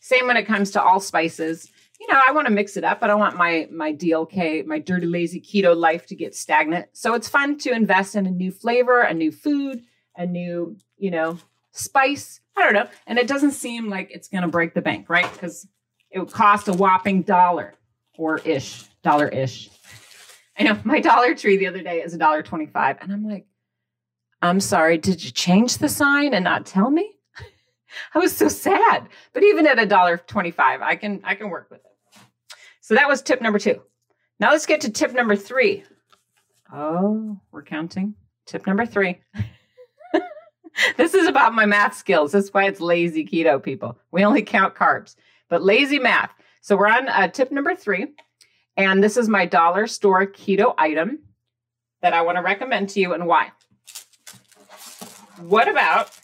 Same 0.00 0.26
when 0.26 0.36
it 0.36 0.46
comes 0.46 0.70
to 0.72 0.82
all 0.82 1.00
spices. 1.00 1.70
You 2.00 2.06
know, 2.12 2.20
I 2.26 2.32
want 2.32 2.46
to 2.46 2.52
mix 2.52 2.76
it 2.76 2.84
up. 2.84 2.98
I 3.02 3.08
don't 3.08 3.18
want 3.18 3.36
my 3.36 3.68
my 3.70 3.92
DLK, 3.92 4.64
my 4.64 4.78
dirty 4.78 5.06
lazy 5.06 5.40
keto 5.40 5.76
life 5.76 6.06
to 6.06 6.14
get 6.14 6.34
stagnant. 6.34 6.88
So 6.92 7.14
it's 7.14 7.28
fun 7.28 7.58
to 7.58 7.72
invest 7.72 8.14
in 8.14 8.26
a 8.26 8.30
new 8.30 8.52
flavor, 8.52 9.00
a 9.00 9.12
new 9.12 9.32
food, 9.32 9.82
a 10.16 10.24
new, 10.24 10.76
you 10.96 11.10
know, 11.10 11.38
spice. 11.72 12.40
I 12.56 12.64
don't 12.64 12.74
know. 12.74 12.88
And 13.06 13.18
it 13.18 13.26
doesn't 13.26 13.52
seem 13.52 13.88
like 13.88 14.10
it's 14.10 14.28
going 14.28 14.42
to 14.42 14.48
break 14.48 14.74
the 14.74 14.82
bank, 14.82 15.08
right? 15.08 15.30
Because 15.32 15.66
it 16.10 16.18
would 16.18 16.32
cost 16.32 16.68
a 16.68 16.72
whopping 16.72 17.22
dollar 17.22 17.74
or 18.16 18.38
ish, 18.38 18.84
dollar 19.02 19.28
ish 19.28 19.70
I 20.58 20.64
know 20.64 20.78
my 20.84 21.00
Dollar 21.00 21.34
Tree 21.34 21.56
the 21.56 21.66
other 21.66 21.82
day 21.82 22.02
is 22.02 22.14
a 22.14 22.18
dollar 22.18 22.42
twenty-five, 22.42 22.98
and 23.00 23.12
I'm 23.12 23.24
like, 23.24 23.46
I'm 24.42 24.60
sorry, 24.60 24.98
did 24.98 25.24
you 25.24 25.30
change 25.30 25.78
the 25.78 25.88
sign 25.88 26.34
and 26.34 26.44
not 26.44 26.66
tell 26.66 26.90
me? 26.90 27.12
I 28.14 28.18
was 28.18 28.36
so 28.36 28.48
sad. 28.48 29.08
But 29.32 29.44
even 29.44 29.66
at 29.66 29.78
a 29.78 29.86
dollar 29.86 30.18
twenty-five, 30.18 30.82
I 30.82 30.96
can 30.96 31.20
I 31.24 31.34
can 31.34 31.50
work 31.50 31.68
with 31.70 31.80
it. 31.80 32.20
So 32.80 32.94
that 32.94 33.08
was 33.08 33.22
tip 33.22 33.40
number 33.40 33.58
two. 33.58 33.82
Now 34.40 34.50
let's 34.50 34.66
get 34.66 34.80
to 34.82 34.90
tip 34.90 35.12
number 35.12 35.36
three. 35.36 35.84
Oh, 36.72 37.38
we're 37.50 37.62
counting. 37.62 38.14
Tip 38.46 38.66
number 38.66 38.86
three. 38.86 39.20
this 40.96 41.14
is 41.14 41.26
about 41.26 41.54
my 41.54 41.66
math 41.66 41.96
skills. 41.96 42.32
That's 42.32 42.50
why 42.50 42.64
it's 42.64 42.80
lazy 42.80 43.24
keto, 43.24 43.62
people. 43.62 43.98
We 44.10 44.24
only 44.24 44.42
count 44.42 44.74
carbs, 44.74 45.16
but 45.48 45.62
lazy 45.62 45.98
math. 45.98 46.30
So 46.60 46.76
we're 46.76 46.88
on 46.88 47.08
uh, 47.08 47.28
tip 47.28 47.50
number 47.50 47.74
three. 47.74 48.06
And 48.78 49.02
this 49.02 49.16
is 49.16 49.28
my 49.28 49.44
dollar 49.44 49.88
store 49.88 50.24
keto 50.24 50.72
item 50.78 51.18
that 52.00 52.14
I 52.14 52.22
want 52.22 52.36
to 52.36 52.42
recommend 52.42 52.88
to 52.90 53.00
you 53.00 53.12
and 53.12 53.26
why. 53.26 53.50
What 55.40 55.66
about 55.66 56.16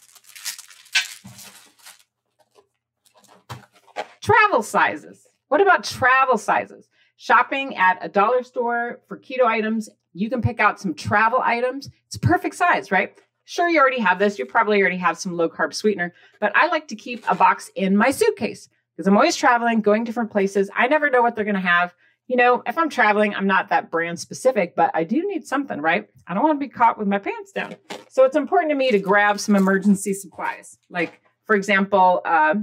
travel 4.23 4.63
sizes? 4.63 5.27
What 5.49 5.61
about 5.61 5.83
travel 5.83 6.39
sizes? 6.39 6.89
Shopping 7.17 7.77
at 7.77 7.99
a 8.01 8.09
dollar 8.09 8.45
store 8.45 9.01
for 9.09 9.19
keto 9.19 9.45
items, 9.45 9.89
you 10.13 10.31
can 10.31 10.41
pick 10.41 10.61
out 10.61 10.81
some 10.81 10.95
travel 10.95 11.41
items. 11.43 11.91
It's 12.07 12.17
perfect 12.17 12.55
size, 12.55 12.93
right? 12.93 13.19
Sure, 13.47 13.69
you 13.69 13.81
already 13.81 14.01
have 14.01 14.21
this. 14.21 14.39
You 14.39 14.47
probably 14.47 14.81
already 14.81 14.97
have 14.99 15.19
some 15.19 15.37
low 15.37 15.49
carb 15.49 15.75
sweetener, 15.75 16.15
but 16.39 16.53
I 16.55 16.69
like 16.69 16.87
to 16.89 16.95
keep 16.95 17.25
a 17.29 17.35
box 17.35 17.69
in 17.75 17.97
my 17.97 18.13
suitcase 18.13 18.69
because 18.97 19.09
I'm 19.09 19.17
always 19.17 19.35
traveling, 19.35 19.81
going 19.81 20.05
different 20.05 20.31
places. 20.31 20.71
I 20.77 20.87
never 20.87 21.11
know 21.11 21.21
what 21.21 21.35
they're 21.35 21.45
going 21.45 21.57
to 21.57 21.61
have. 21.61 21.93
You 22.27 22.37
know, 22.37 22.63
if 22.67 22.79
I'm 22.79 22.89
traveling, 22.89 23.35
I'm 23.35 23.47
not 23.47 23.69
that 23.69 23.91
brand 23.91 24.19
specific, 24.19 24.75
but 24.75 24.91
I 24.95 25.05
do 25.05 25.27
need 25.29 25.47
something, 25.47 25.81
right? 25.81 26.09
I 26.27 26.35
don't 26.35 26.43
want 26.43 26.59
to 26.59 26.67
be 26.67 26.73
caught 26.73 26.99
with 26.99 27.07
my 27.07 27.19
pants 27.19 27.53
down. 27.53 27.77
So 28.09 28.25
it's 28.25 28.37
important 28.37 28.71
to 28.71 28.77
me 28.77 28.91
to 28.91 28.99
grab 28.99 29.39
some 29.39 29.57
emergency 29.57 30.15
supplies, 30.15 30.79
like, 30.89 31.21
for 31.45 31.55
example, 31.55 32.23
uh, 32.25 32.55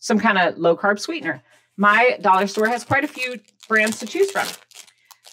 some 0.00 0.18
kind 0.18 0.38
of 0.38 0.58
low 0.58 0.76
carb 0.76 0.98
sweetener. 0.98 1.42
My 1.76 2.18
dollar 2.20 2.46
store 2.46 2.68
has 2.68 2.84
quite 2.84 3.04
a 3.04 3.08
few 3.08 3.38
brands 3.68 3.98
to 4.00 4.06
choose 4.06 4.30
from. 4.30 4.48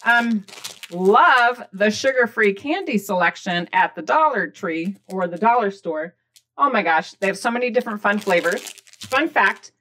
Um, 0.04 0.44
love 0.90 1.62
the 1.72 1.90
sugar 1.90 2.26
free 2.26 2.52
candy 2.52 2.98
selection 2.98 3.68
at 3.72 3.94
the 3.94 4.02
Dollar 4.02 4.48
Tree 4.48 4.96
or 5.08 5.26
the 5.26 5.38
dollar 5.38 5.70
store. 5.70 6.14
Oh 6.56 6.70
my 6.70 6.82
gosh, 6.82 7.12
they 7.14 7.26
have 7.26 7.38
so 7.38 7.50
many 7.50 7.70
different 7.70 8.00
fun 8.00 8.18
flavors. 8.18 8.72
Fun 9.00 9.28
fact 9.28 9.72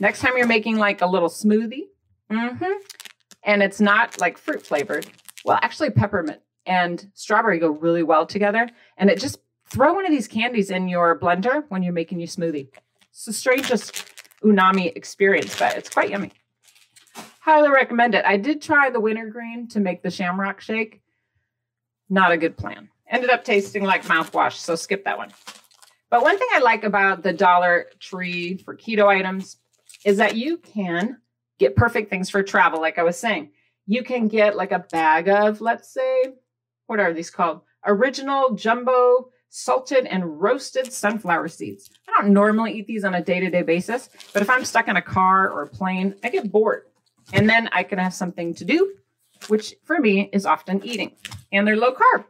next 0.00 0.20
time 0.20 0.36
you're 0.36 0.46
making 0.46 0.78
like 0.78 1.02
a 1.02 1.06
little 1.06 1.28
smoothie, 1.28 1.88
mm-hmm, 2.30 2.72
and 3.44 3.62
it's 3.62 3.80
not 3.80 4.20
like 4.20 4.38
fruit 4.38 4.66
flavored, 4.66 5.06
well, 5.44 5.58
actually, 5.62 5.90
peppermint 5.90 6.40
and 6.66 7.10
strawberry 7.14 7.58
go 7.58 7.68
really 7.68 8.02
well 8.02 8.26
together. 8.26 8.68
And 8.96 9.10
it 9.10 9.20
just 9.20 9.38
throw 9.68 9.92
one 9.92 10.06
of 10.06 10.10
these 10.10 10.28
candies 10.28 10.70
in 10.70 10.88
your 10.88 11.18
blender 11.18 11.64
when 11.68 11.82
you're 11.82 11.92
making 11.92 12.20
your 12.20 12.28
smoothie. 12.28 12.68
It's 13.10 13.26
the 13.26 13.32
strangest 13.32 13.94
umami 14.42 14.94
experience, 14.96 15.58
but 15.58 15.76
it's 15.76 15.90
quite 15.90 16.10
yummy. 16.10 16.32
Highly 17.40 17.70
recommend 17.70 18.14
it. 18.14 18.24
I 18.24 18.38
did 18.38 18.62
try 18.62 18.88
the 18.88 19.00
wintergreen 19.00 19.68
to 19.68 19.80
make 19.80 20.02
the 20.02 20.10
shamrock 20.10 20.60
shake. 20.60 21.02
Not 22.08 22.32
a 22.32 22.38
good 22.38 22.56
plan. 22.56 22.88
Ended 23.06 23.30
up 23.30 23.44
tasting 23.44 23.84
like 23.84 24.04
mouthwash, 24.04 24.54
so 24.54 24.74
skip 24.74 25.04
that 25.04 25.18
one. 25.18 25.30
But 26.08 26.22
one 26.22 26.38
thing 26.38 26.48
I 26.52 26.60
like 26.60 26.84
about 26.84 27.22
the 27.22 27.32
Dollar 27.32 27.86
Tree 28.00 28.56
for 28.56 28.74
keto 28.74 29.06
items 29.06 29.58
is 30.04 30.16
that 30.18 30.36
you 30.36 30.58
can 30.58 31.18
get 31.58 31.76
perfect 31.76 32.10
things 32.10 32.30
for 32.30 32.42
travel, 32.42 32.80
like 32.80 32.98
I 32.98 33.02
was 33.02 33.16
saying. 33.16 33.50
You 33.86 34.02
can 34.02 34.28
get 34.28 34.56
like 34.56 34.72
a 34.72 34.84
bag 34.90 35.28
of, 35.28 35.60
let's 35.60 35.92
say, 35.92 36.34
what 36.86 37.00
are 37.00 37.12
these 37.12 37.30
called? 37.30 37.60
Original 37.86 38.54
jumbo 38.54 39.28
salted 39.50 40.06
and 40.06 40.40
roasted 40.42 40.92
sunflower 40.92 41.48
seeds. 41.48 41.88
I 42.08 42.20
don't 42.20 42.32
normally 42.32 42.72
eat 42.72 42.86
these 42.86 43.04
on 43.04 43.14
a 43.14 43.22
day 43.22 43.40
to 43.40 43.50
day 43.50 43.62
basis, 43.62 44.08
but 44.32 44.42
if 44.42 44.50
I'm 44.50 44.64
stuck 44.64 44.88
in 44.88 44.96
a 44.96 45.02
car 45.02 45.50
or 45.50 45.62
a 45.62 45.68
plane, 45.68 46.16
I 46.24 46.30
get 46.30 46.50
bored. 46.50 46.82
And 47.32 47.48
then 47.48 47.68
I 47.72 47.84
can 47.84 47.98
have 47.98 48.12
something 48.12 48.54
to 48.54 48.64
do, 48.64 48.94
which 49.48 49.76
for 49.84 49.98
me 49.98 50.28
is 50.32 50.44
often 50.44 50.84
eating. 50.84 51.12
And 51.52 51.66
they're 51.66 51.76
low 51.76 51.94
carb. 51.94 52.24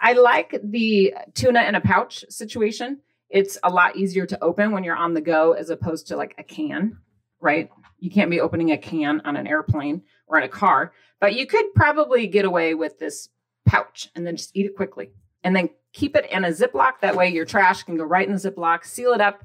I 0.00 0.14
like 0.14 0.58
the 0.64 1.14
tuna 1.34 1.62
in 1.64 1.74
a 1.74 1.80
pouch 1.80 2.24
situation. 2.28 3.00
It's 3.28 3.58
a 3.62 3.70
lot 3.70 3.96
easier 3.96 4.26
to 4.26 4.42
open 4.42 4.72
when 4.72 4.82
you're 4.82 4.96
on 4.96 5.14
the 5.14 5.20
go 5.20 5.52
as 5.52 5.68
opposed 5.70 6.08
to 6.08 6.16
like 6.16 6.34
a 6.38 6.42
can, 6.42 6.98
right? 7.40 7.68
You 8.00 8.10
can't 8.10 8.30
be 8.30 8.40
opening 8.40 8.72
a 8.72 8.78
can 8.78 9.20
on 9.24 9.36
an 9.36 9.46
airplane 9.46 10.02
or 10.26 10.38
in 10.38 10.44
a 10.44 10.48
car, 10.48 10.92
but 11.20 11.34
you 11.34 11.46
could 11.46 11.74
probably 11.74 12.26
get 12.26 12.44
away 12.44 12.74
with 12.74 12.98
this 12.98 13.28
pouch 13.66 14.08
and 14.14 14.26
then 14.26 14.36
just 14.36 14.56
eat 14.56 14.66
it 14.66 14.76
quickly. 14.76 15.10
And 15.44 15.54
then 15.54 15.70
keep 15.92 16.16
it 16.16 16.30
in 16.30 16.44
a 16.44 16.48
Ziploc. 16.48 17.00
That 17.00 17.16
way 17.16 17.28
your 17.28 17.44
trash 17.44 17.82
can 17.82 17.96
go 17.96 18.04
right 18.04 18.26
in 18.26 18.34
the 18.34 18.50
Ziploc, 18.50 18.84
seal 18.84 19.12
it 19.12 19.20
up, 19.20 19.44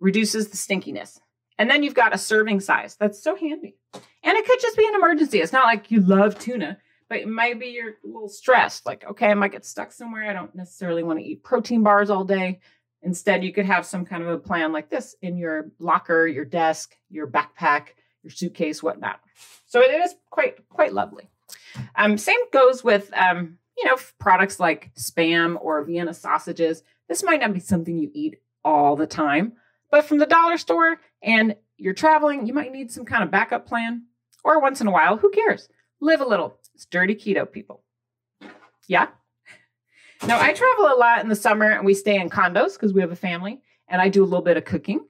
reduces 0.00 0.48
the 0.48 0.56
stinkiness. 0.56 1.18
And 1.58 1.70
then 1.70 1.82
you've 1.82 1.94
got 1.94 2.14
a 2.14 2.18
serving 2.18 2.60
size. 2.60 2.96
That's 2.96 3.22
so 3.22 3.34
handy. 3.34 3.76
And 3.94 4.36
it 4.36 4.46
could 4.46 4.60
just 4.60 4.76
be 4.76 4.86
an 4.86 4.94
emergency. 4.94 5.40
It's 5.40 5.52
not 5.52 5.64
like 5.64 5.90
you 5.90 6.00
love 6.00 6.38
tuna, 6.38 6.78
but 7.08 7.26
maybe 7.26 7.66
you're 7.66 7.90
a 7.90 8.06
little 8.06 8.28
stressed. 8.28 8.84
Like, 8.84 9.04
okay, 9.08 9.28
I 9.28 9.34
might 9.34 9.52
get 9.52 9.64
stuck 9.64 9.92
somewhere. 9.92 10.28
I 10.28 10.32
don't 10.32 10.54
necessarily 10.54 11.02
want 11.02 11.18
to 11.18 11.24
eat 11.24 11.42
protein 11.42 11.82
bars 11.82 12.10
all 12.10 12.24
day. 12.24 12.60
Instead, 13.02 13.44
you 13.44 13.52
could 13.52 13.66
have 13.66 13.86
some 13.86 14.04
kind 14.04 14.22
of 14.22 14.28
a 14.28 14.38
plan 14.38 14.72
like 14.72 14.90
this 14.90 15.14
in 15.22 15.36
your 15.36 15.70
locker, 15.78 16.26
your 16.26 16.44
desk, 16.44 16.96
your 17.08 17.26
backpack, 17.26 17.88
your 18.22 18.30
suitcase, 18.30 18.82
whatnot. 18.82 19.20
So 19.66 19.80
it 19.80 19.92
is 19.92 20.14
quite 20.30 20.68
quite 20.68 20.92
lovely. 20.92 21.28
Um, 21.94 22.18
same 22.18 22.40
goes 22.52 22.82
with 22.82 23.10
um, 23.14 23.58
you 23.76 23.84
know 23.84 23.96
products 24.18 24.58
like 24.58 24.90
spam 24.94 25.56
or 25.60 25.84
Vienna 25.84 26.14
sausages. 26.14 26.82
This 27.08 27.22
might 27.22 27.40
not 27.40 27.54
be 27.54 27.60
something 27.60 27.96
you 27.96 28.10
eat 28.12 28.40
all 28.64 28.96
the 28.96 29.06
time, 29.06 29.52
but 29.90 30.04
from 30.04 30.18
the 30.18 30.26
dollar 30.26 30.56
store 30.56 31.00
and 31.22 31.54
you're 31.76 31.94
traveling, 31.94 32.46
you 32.46 32.54
might 32.54 32.72
need 32.72 32.90
some 32.90 33.04
kind 33.04 33.22
of 33.22 33.30
backup 33.30 33.66
plan. 33.66 34.04
Or 34.44 34.60
once 34.60 34.80
in 34.80 34.86
a 34.86 34.92
while, 34.92 35.16
who 35.16 35.30
cares? 35.30 35.68
Live 36.00 36.20
a 36.20 36.26
little. 36.26 36.58
It's 36.74 36.86
dirty 36.86 37.14
keto, 37.14 37.50
people. 37.50 37.82
Yeah. 38.86 39.08
Now, 40.26 40.40
I 40.40 40.52
travel 40.52 40.86
a 40.86 40.96
lot 40.98 41.20
in 41.20 41.28
the 41.28 41.36
summer 41.36 41.70
and 41.70 41.84
we 41.84 41.94
stay 41.94 42.16
in 42.18 42.30
condos 42.30 42.74
because 42.74 42.92
we 42.92 43.00
have 43.00 43.12
a 43.12 43.16
family 43.16 43.60
and 43.88 44.00
I 44.00 44.08
do 44.08 44.22
a 44.22 44.26
little 44.26 44.42
bit 44.42 44.56
of 44.56 44.64
cooking. 44.64 45.06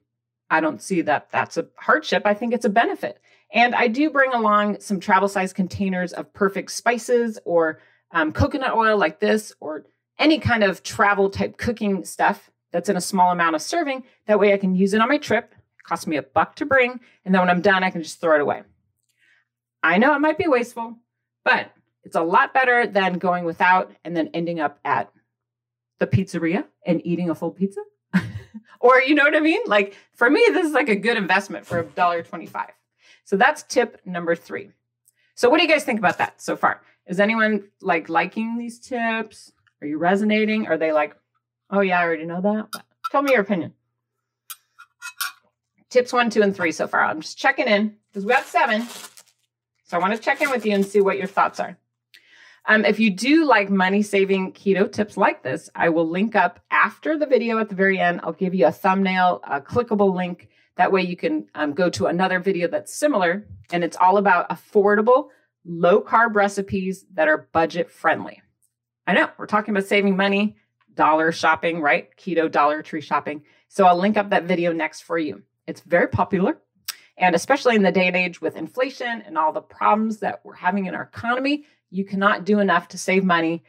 I 0.49 0.59
don't 0.59 0.81
see 0.81 1.01
that 1.01 1.29
that's 1.31 1.57
a 1.57 1.67
hardship. 1.77 2.23
I 2.25 2.33
think 2.33 2.53
it's 2.53 2.65
a 2.65 2.69
benefit. 2.69 3.19
And 3.51 3.73
I 3.75 3.87
do 3.87 4.09
bring 4.09 4.33
along 4.33 4.79
some 4.79 4.99
travel 4.99 5.27
size 5.27 5.53
containers 5.53 6.13
of 6.13 6.33
perfect 6.33 6.71
spices 6.71 7.39
or 7.45 7.79
um, 8.11 8.31
coconut 8.31 8.75
oil 8.75 8.97
like 8.97 9.19
this 9.19 9.53
or 9.59 9.85
any 10.19 10.39
kind 10.39 10.63
of 10.63 10.83
travel 10.83 11.29
type 11.29 11.57
cooking 11.57 12.03
stuff 12.03 12.49
that's 12.71 12.89
in 12.89 12.97
a 12.97 13.01
small 13.01 13.31
amount 13.31 13.55
of 13.55 13.61
serving. 13.61 14.03
That 14.25 14.39
way 14.39 14.53
I 14.53 14.57
can 14.57 14.75
use 14.75 14.93
it 14.93 15.01
on 15.01 15.09
my 15.09 15.17
trip. 15.17 15.53
It 15.79 15.83
costs 15.83 16.07
me 16.07 16.17
a 16.17 16.23
buck 16.23 16.55
to 16.57 16.65
bring. 16.65 16.99
And 17.23 17.33
then 17.33 17.41
when 17.41 17.49
I'm 17.49 17.61
done, 17.61 17.83
I 17.83 17.89
can 17.89 18.03
just 18.03 18.19
throw 18.19 18.35
it 18.35 18.41
away. 18.41 18.63
I 19.83 19.97
know 19.97 20.15
it 20.15 20.19
might 20.19 20.37
be 20.37 20.47
wasteful, 20.47 20.97
but 21.45 21.71
it's 22.07 22.15
a 22.15 22.21
lot 22.21 22.53
better 22.53 22.87
than 22.87 23.17
going 23.17 23.43
without 23.43 23.91
and 24.05 24.15
then 24.15 24.29
ending 24.33 24.61
up 24.61 24.79
at 24.85 25.11
the 25.99 26.07
pizzeria 26.07 26.63
and 26.85 27.05
eating 27.05 27.29
a 27.29 27.35
full 27.35 27.51
pizza. 27.51 27.81
or 28.79 29.01
you 29.01 29.13
know 29.13 29.25
what 29.25 29.35
I 29.35 29.41
mean? 29.41 29.59
Like 29.65 29.93
for 30.13 30.29
me, 30.29 30.41
this 30.53 30.65
is 30.65 30.71
like 30.71 30.87
a 30.87 30.95
good 30.95 31.17
investment 31.17 31.65
for 31.65 31.79
a 31.79 31.83
dollar 31.83 32.23
twenty-five. 32.23 32.71
So 33.25 33.35
that's 33.35 33.63
tip 33.63 33.99
number 34.05 34.37
three. 34.37 34.71
So 35.35 35.49
what 35.49 35.57
do 35.57 35.63
you 35.63 35.69
guys 35.69 35.83
think 35.83 35.99
about 35.99 36.17
that 36.19 36.41
so 36.41 36.55
far? 36.55 36.81
Is 37.07 37.19
anyone 37.19 37.65
like 37.81 38.07
liking 38.07 38.57
these 38.57 38.79
tips? 38.79 39.51
Are 39.81 39.87
you 39.87 39.97
resonating? 39.97 40.65
Are 40.67 40.77
they 40.77 40.93
like, 40.93 41.13
oh 41.69 41.81
yeah, 41.81 41.99
I 41.99 42.03
already 42.03 42.25
know 42.25 42.39
that? 42.39 42.83
Tell 43.11 43.21
me 43.21 43.33
your 43.33 43.41
opinion. 43.41 43.73
Tips 45.89 46.13
one, 46.13 46.29
two, 46.29 46.41
and 46.41 46.55
three 46.55 46.71
so 46.71 46.87
far. 46.87 47.03
I'm 47.03 47.19
just 47.19 47.37
checking 47.37 47.67
in 47.67 47.97
because 48.07 48.25
we 48.25 48.31
have 48.31 48.45
seven. 48.45 48.87
So 49.83 49.97
I 49.97 49.99
want 49.99 50.15
to 50.15 50.19
check 50.21 50.41
in 50.41 50.49
with 50.49 50.65
you 50.65 50.73
and 50.73 50.85
see 50.85 51.01
what 51.01 51.17
your 51.17 51.27
thoughts 51.27 51.59
are. 51.59 51.77
Um, 52.69 52.83
if 52.83 52.99
you 52.99 53.09
do 53.11 53.45
like 53.45 53.69
money 53.69 54.01
saving 54.01 54.51
keto 54.51 54.91
tips 54.91 55.15
like 55.15 55.41
this, 55.41 55.69
I 55.73 55.87
will 55.87 56.09
link 56.09 56.35
up 56.35 56.59
after 56.69 57.17
the 57.17 57.25
video 57.25 57.59
at 57.59 57.69
the 57.69 57.75
very 57.75 57.97
end. 57.97 58.19
I'll 58.23 58.33
give 58.33 58.53
you 58.53 58.67
a 58.67 58.73
thumbnail, 58.73 59.39
a 59.49 59.61
clickable 59.61 60.13
link. 60.13 60.49
That 60.75 60.91
way 60.91 61.03
you 61.03 61.15
can 61.15 61.47
um, 61.55 61.73
go 61.73 61.89
to 61.91 62.07
another 62.07 62.41
video 62.41 62.67
that's 62.67 62.93
similar. 62.93 63.47
And 63.71 63.85
it's 63.85 63.95
all 63.95 64.17
about 64.17 64.49
affordable, 64.49 65.29
low 65.65 66.01
carb 66.01 66.35
recipes 66.35 67.05
that 67.13 67.29
are 67.29 67.47
budget 67.53 67.89
friendly. 67.89 68.41
I 69.07 69.13
know 69.13 69.29
we're 69.37 69.45
talking 69.45 69.73
about 69.73 69.87
saving 69.87 70.17
money, 70.17 70.57
dollar 70.93 71.31
shopping, 71.31 71.79
right? 71.79 72.09
Keto 72.17 72.51
Dollar 72.51 72.81
Tree 72.83 72.99
shopping. 72.99 73.43
So 73.69 73.85
I'll 73.85 73.97
link 73.97 74.17
up 74.17 74.31
that 74.31 74.43
video 74.43 74.73
next 74.73 75.01
for 75.01 75.17
you. 75.17 75.43
It's 75.67 75.79
very 75.79 76.09
popular. 76.09 76.57
And 77.17 77.33
especially 77.33 77.75
in 77.75 77.81
the 77.81 77.91
day 77.91 78.07
and 78.07 78.15
age 78.15 78.41
with 78.41 78.57
inflation 78.57 79.23
and 79.25 79.37
all 79.37 79.53
the 79.53 79.61
problems 79.61 80.19
that 80.19 80.41
we're 80.43 80.53
having 80.53 80.85
in 80.85 80.93
our 80.93 81.03
economy, 81.03 81.65
you 81.89 82.05
cannot 82.05 82.45
do 82.45 82.59
enough 82.59 82.87
to 82.89 82.97
save 82.97 83.23
money 83.23 83.63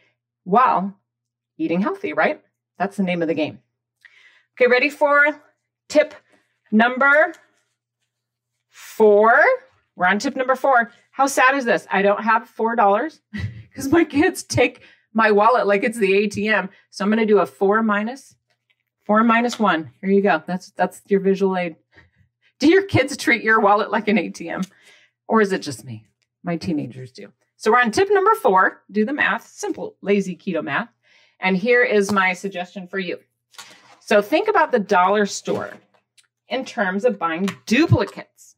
while 0.44 0.96
eating 1.56 1.80
healthy, 1.80 2.12
right? 2.12 2.42
That's 2.78 2.96
the 2.96 3.02
name 3.02 3.22
of 3.22 3.28
the 3.28 3.34
game. 3.34 3.60
Okay, 4.56 4.68
ready 4.68 4.90
for 4.90 5.40
tip 5.88 6.14
number 6.70 7.32
four? 8.68 9.40
We're 9.96 10.06
on 10.06 10.18
tip 10.18 10.36
number 10.36 10.56
four. 10.56 10.92
How 11.10 11.26
sad 11.26 11.56
is 11.56 11.64
this? 11.64 11.86
I 11.90 12.02
don't 12.02 12.22
have 12.22 12.50
$4 12.56 13.20
because 13.68 13.88
my 13.92 14.04
kids 14.04 14.44
take 14.44 14.82
my 15.12 15.32
wallet 15.32 15.66
like 15.66 15.82
it's 15.82 15.98
the 15.98 16.28
ATM. 16.28 16.68
So 16.90 17.04
I'm 17.04 17.10
going 17.10 17.18
to 17.18 17.26
do 17.26 17.38
a 17.38 17.46
four 17.46 17.82
minus 17.82 18.36
four 19.08 19.24
minus 19.24 19.58
one. 19.58 19.90
Here 20.00 20.10
you 20.10 20.22
go. 20.22 20.42
That's 20.46 20.70
that's 20.72 21.02
your 21.08 21.20
visual 21.20 21.56
aid. 21.56 21.76
Do 22.60 22.68
your 22.68 22.84
kids 22.84 23.16
treat 23.16 23.42
your 23.42 23.58
wallet 23.58 23.90
like 23.90 24.06
an 24.06 24.18
ATM? 24.18 24.68
Or 25.26 25.40
is 25.40 25.50
it 25.52 25.62
just 25.62 25.84
me? 25.84 26.06
My 26.44 26.56
teenagers 26.56 27.10
do. 27.10 27.32
So 27.58 27.72
we're 27.72 27.80
on 27.80 27.90
tip 27.90 28.08
number 28.08 28.34
four 28.36 28.82
do 28.92 29.04
the 29.04 29.12
math, 29.12 29.48
simple, 29.48 29.96
lazy 30.00 30.36
keto 30.36 30.62
math. 30.62 30.90
And 31.40 31.56
here 31.56 31.82
is 31.82 32.12
my 32.12 32.32
suggestion 32.32 32.86
for 32.86 33.00
you. 33.00 33.18
So 33.98 34.22
think 34.22 34.46
about 34.46 34.70
the 34.70 34.78
dollar 34.78 35.26
store 35.26 35.72
in 36.48 36.64
terms 36.64 37.04
of 37.04 37.18
buying 37.18 37.48
duplicates. 37.66 38.54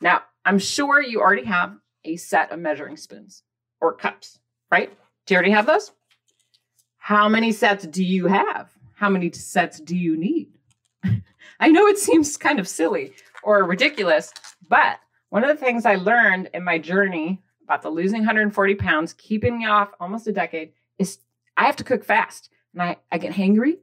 Now, 0.00 0.22
I'm 0.44 0.60
sure 0.60 1.02
you 1.02 1.20
already 1.20 1.44
have 1.44 1.76
a 2.04 2.16
set 2.16 2.52
of 2.52 2.60
measuring 2.60 2.96
spoons 2.96 3.42
or 3.80 3.92
cups, 3.92 4.38
right? 4.70 4.88
Do 5.26 5.34
you 5.34 5.36
already 5.36 5.52
have 5.52 5.66
those? 5.66 5.90
How 6.98 7.28
many 7.28 7.50
sets 7.50 7.84
do 7.88 8.04
you 8.04 8.28
have? 8.28 8.70
How 8.94 9.10
many 9.10 9.32
sets 9.32 9.80
do 9.80 9.96
you 9.96 10.16
need? 10.16 10.52
I 11.60 11.70
know 11.70 11.88
it 11.88 11.98
seems 11.98 12.36
kind 12.36 12.60
of 12.60 12.68
silly 12.68 13.14
or 13.42 13.64
ridiculous, 13.64 14.32
but 14.68 15.00
one 15.30 15.42
of 15.42 15.50
the 15.50 15.64
things 15.64 15.84
I 15.84 15.96
learned 15.96 16.50
in 16.54 16.62
my 16.62 16.78
journey 16.78 17.42
about 17.64 17.82
the 17.82 17.90
losing 17.90 18.20
140 18.20 18.74
pounds, 18.76 19.12
keeping 19.14 19.58
me 19.58 19.66
off 19.66 19.90
almost 19.98 20.26
a 20.26 20.32
decade, 20.32 20.72
is 20.98 21.18
I 21.56 21.64
have 21.64 21.76
to 21.76 21.84
cook 21.84 22.04
fast. 22.04 22.50
And 22.72 22.82
I, 22.82 22.96
I 23.12 23.18
get 23.18 23.32
hangry, 23.32 23.78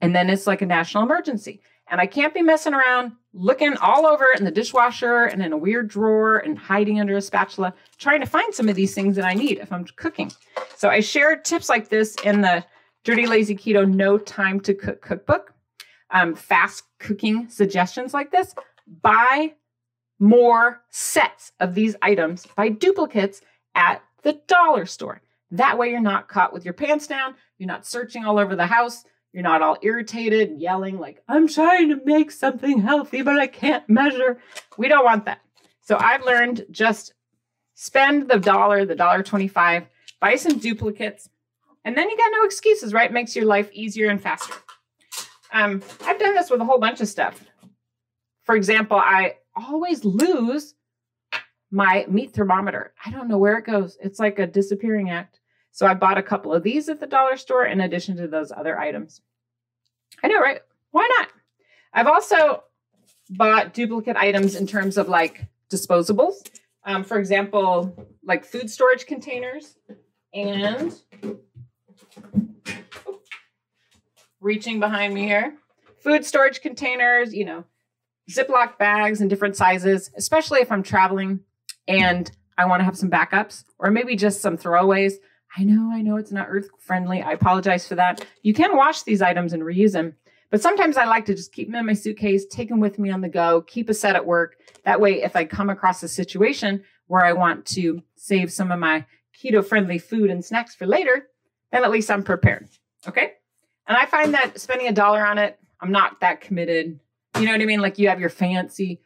and 0.00 0.14
then 0.14 0.28
it's 0.28 0.46
like 0.46 0.60
a 0.60 0.66
national 0.66 1.04
emergency. 1.04 1.60
And 1.88 2.00
I 2.00 2.06
can't 2.06 2.34
be 2.34 2.42
messing 2.42 2.74
around 2.74 3.12
looking 3.32 3.76
all 3.76 4.06
over 4.06 4.26
in 4.36 4.44
the 4.44 4.50
dishwasher 4.50 5.24
and 5.24 5.42
in 5.42 5.52
a 5.52 5.56
weird 5.56 5.88
drawer 5.88 6.38
and 6.38 6.58
hiding 6.58 7.00
under 7.00 7.16
a 7.16 7.22
spatula, 7.22 7.72
trying 7.98 8.20
to 8.20 8.26
find 8.26 8.52
some 8.52 8.68
of 8.68 8.74
these 8.74 8.94
things 8.94 9.16
that 9.16 9.24
I 9.24 9.34
need 9.34 9.58
if 9.58 9.72
I'm 9.72 9.84
cooking. 9.96 10.32
So 10.76 10.88
I 10.88 11.00
shared 11.00 11.44
tips 11.44 11.68
like 11.68 11.88
this 11.88 12.16
in 12.24 12.40
the 12.40 12.64
Dirty 13.04 13.26
Lazy 13.26 13.54
Keto 13.54 13.88
No 13.88 14.18
Time 14.18 14.58
to 14.60 14.74
Cook 14.74 15.00
cookbook. 15.00 15.54
Um, 16.10 16.34
fast 16.34 16.84
cooking 16.98 17.48
suggestions 17.48 18.12
like 18.12 18.32
this. 18.32 18.54
Buy 19.00 19.54
more 20.18 20.82
sets 20.90 21.52
of 21.60 21.74
these 21.74 21.96
items, 22.02 22.46
buy 22.56 22.68
duplicates 22.68 23.40
at 23.74 24.02
the 24.22 24.40
dollar 24.46 24.86
store. 24.86 25.20
That 25.50 25.78
way, 25.78 25.90
you're 25.90 26.00
not 26.00 26.28
caught 26.28 26.52
with 26.52 26.64
your 26.64 26.74
pants 26.74 27.06
down. 27.06 27.34
You're 27.58 27.68
not 27.68 27.86
searching 27.86 28.24
all 28.24 28.38
over 28.38 28.56
the 28.56 28.66
house. 28.66 29.04
You're 29.32 29.42
not 29.42 29.62
all 29.62 29.76
irritated 29.82 30.50
and 30.50 30.60
yelling, 30.60 30.98
like, 30.98 31.22
I'm 31.28 31.46
trying 31.46 31.90
to 31.90 32.00
make 32.04 32.30
something 32.30 32.80
healthy, 32.80 33.20
but 33.20 33.38
I 33.38 33.46
can't 33.46 33.86
measure. 33.88 34.38
We 34.78 34.88
don't 34.88 35.04
want 35.04 35.26
that. 35.26 35.40
So 35.82 35.98
I've 36.00 36.24
learned 36.24 36.64
just 36.70 37.12
spend 37.74 38.28
the 38.28 38.38
dollar, 38.38 38.86
the 38.86 38.94
dollar 38.94 39.22
25, 39.22 39.86
buy 40.20 40.36
some 40.36 40.58
duplicates, 40.58 41.28
and 41.84 41.96
then 41.96 42.08
you 42.08 42.16
got 42.16 42.32
no 42.32 42.44
excuses, 42.44 42.92
right? 42.92 43.12
Makes 43.12 43.36
your 43.36 43.44
life 43.44 43.70
easier 43.72 44.08
and 44.08 44.20
faster. 44.20 44.54
Um, 45.52 45.82
I've 46.04 46.18
done 46.18 46.34
this 46.34 46.50
with 46.50 46.60
a 46.60 46.64
whole 46.64 46.80
bunch 46.80 47.00
of 47.00 47.08
stuff. 47.08 47.44
For 48.42 48.56
example, 48.56 48.96
I 48.96 49.36
always 49.56 50.04
lose 50.04 50.74
my 51.70 52.06
meat 52.08 52.32
thermometer. 52.32 52.92
I 53.04 53.10
don't 53.10 53.28
know 53.28 53.38
where 53.38 53.58
it 53.58 53.66
goes. 53.66 53.98
It's 54.00 54.18
like 54.18 54.38
a 54.38 54.46
disappearing 54.46 55.10
act. 55.10 55.40
So 55.72 55.86
I 55.86 55.94
bought 55.94 56.18
a 56.18 56.22
couple 56.22 56.52
of 56.54 56.62
these 56.62 56.88
at 56.88 57.00
the 57.00 57.06
dollar 57.06 57.36
store 57.36 57.66
in 57.66 57.80
addition 57.80 58.16
to 58.16 58.28
those 58.28 58.52
other 58.52 58.78
items. 58.78 59.20
I 60.22 60.28
know, 60.28 60.40
right? 60.40 60.60
Why 60.90 61.08
not? 61.18 61.28
I've 61.92 62.06
also 62.06 62.62
bought 63.30 63.74
duplicate 63.74 64.16
items 64.16 64.54
in 64.54 64.66
terms 64.66 64.96
of 64.96 65.08
like 65.08 65.44
disposables. 65.70 66.48
Um, 66.84 67.02
for 67.02 67.18
example, 67.18 67.94
like 68.24 68.44
food 68.44 68.70
storage 68.70 69.06
containers 69.06 69.76
and 70.32 70.94
reaching 74.40 74.78
behind 74.78 75.12
me 75.12 75.24
here, 75.24 75.56
food 75.98 76.24
storage 76.24 76.60
containers, 76.60 77.34
you 77.34 77.44
know, 77.44 77.64
Ziploc 78.30 78.78
bags 78.78 79.20
in 79.20 79.28
different 79.28 79.56
sizes, 79.56 80.10
especially 80.16 80.60
if 80.60 80.72
I'm 80.72 80.82
traveling 80.82 81.40
and 81.86 82.30
I 82.58 82.66
want 82.66 82.80
to 82.80 82.84
have 82.84 82.96
some 82.96 83.10
backups 83.10 83.64
or 83.78 83.90
maybe 83.90 84.16
just 84.16 84.40
some 84.40 84.56
throwaways. 84.56 85.14
I 85.56 85.64
know, 85.64 85.90
I 85.92 86.02
know 86.02 86.16
it's 86.16 86.32
not 86.32 86.48
earth 86.50 86.68
friendly. 86.78 87.22
I 87.22 87.32
apologize 87.32 87.86
for 87.86 87.94
that. 87.94 88.26
You 88.42 88.52
can 88.52 88.76
wash 88.76 89.02
these 89.02 89.22
items 89.22 89.52
and 89.52 89.62
reuse 89.62 89.92
them, 89.92 90.16
but 90.50 90.60
sometimes 90.60 90.96
I 90.96 91.04
like 91.04 91.24
to 91.26 91.34
just 91.34 91.52
keep 91.52 91.68
them 91.68 91.76
in 91.76 91.86
my 91.86 91.92
suitcase, 91.92 92.44
take 92.46 92.68
them 92.68 92.80
with 92.80 92.98
me 92.98 93.10
on 93.10 93.20
the 93.20 93.28
go, 93.28 93.62
keep 93.62 93.88
a 93.88 93.94
set 93.94 94.16
at 94.16 94.26
work. 94.26 94.56
That 94.84 95.00
way, 95.00 95.22
if 95.22 95.36
I 95.36 95.44
come 95.44 95.70
across 95.70 96.02
a 96.02 96.08
situation 96.08 96.82
where 97.06 97.24
I 97.24 97.32
want 97.32 97.64
to 97.66 98.02
save 98.16 98.52
some 98.52 98.72
of 98.72 98.78
my 98.78 99.06
keto 99.36 99.64
friendly 99.64 99.98
food 99.98 100.30
and 100.30 100.44
snacks 100.44 100.74
for 100.74 100.86
later, 100.86 101.28
then 101.72 101.84
at 101.84 101.90
least 101.90 102.10
I'm 102.10 102.22
prepared. 102.22 102.68
Okay. 103.06 103.32
And 103.86 103.96
I 103.96 104.06
find 104.06 104.34
that 104.34 104.60
spending 104.60 104.88
a 104.88 104.92
dollar 104.92 105.24
on 105.24 105.38
it, 105.38 105.58
I'm 105.80 105.92
not 105.92 106.20
that 106.20 106.40
committed. 106.40 106.98
You 107.38 107.44
know 107.44 107.52
what 107.52 107.60
I 107.60 107.66
mean? 107.66 107.80
Like 107.80 107.98
you 107.98 108.08
have 108.08 108.18
your 108.18 108.30
fancy 108.30 109.02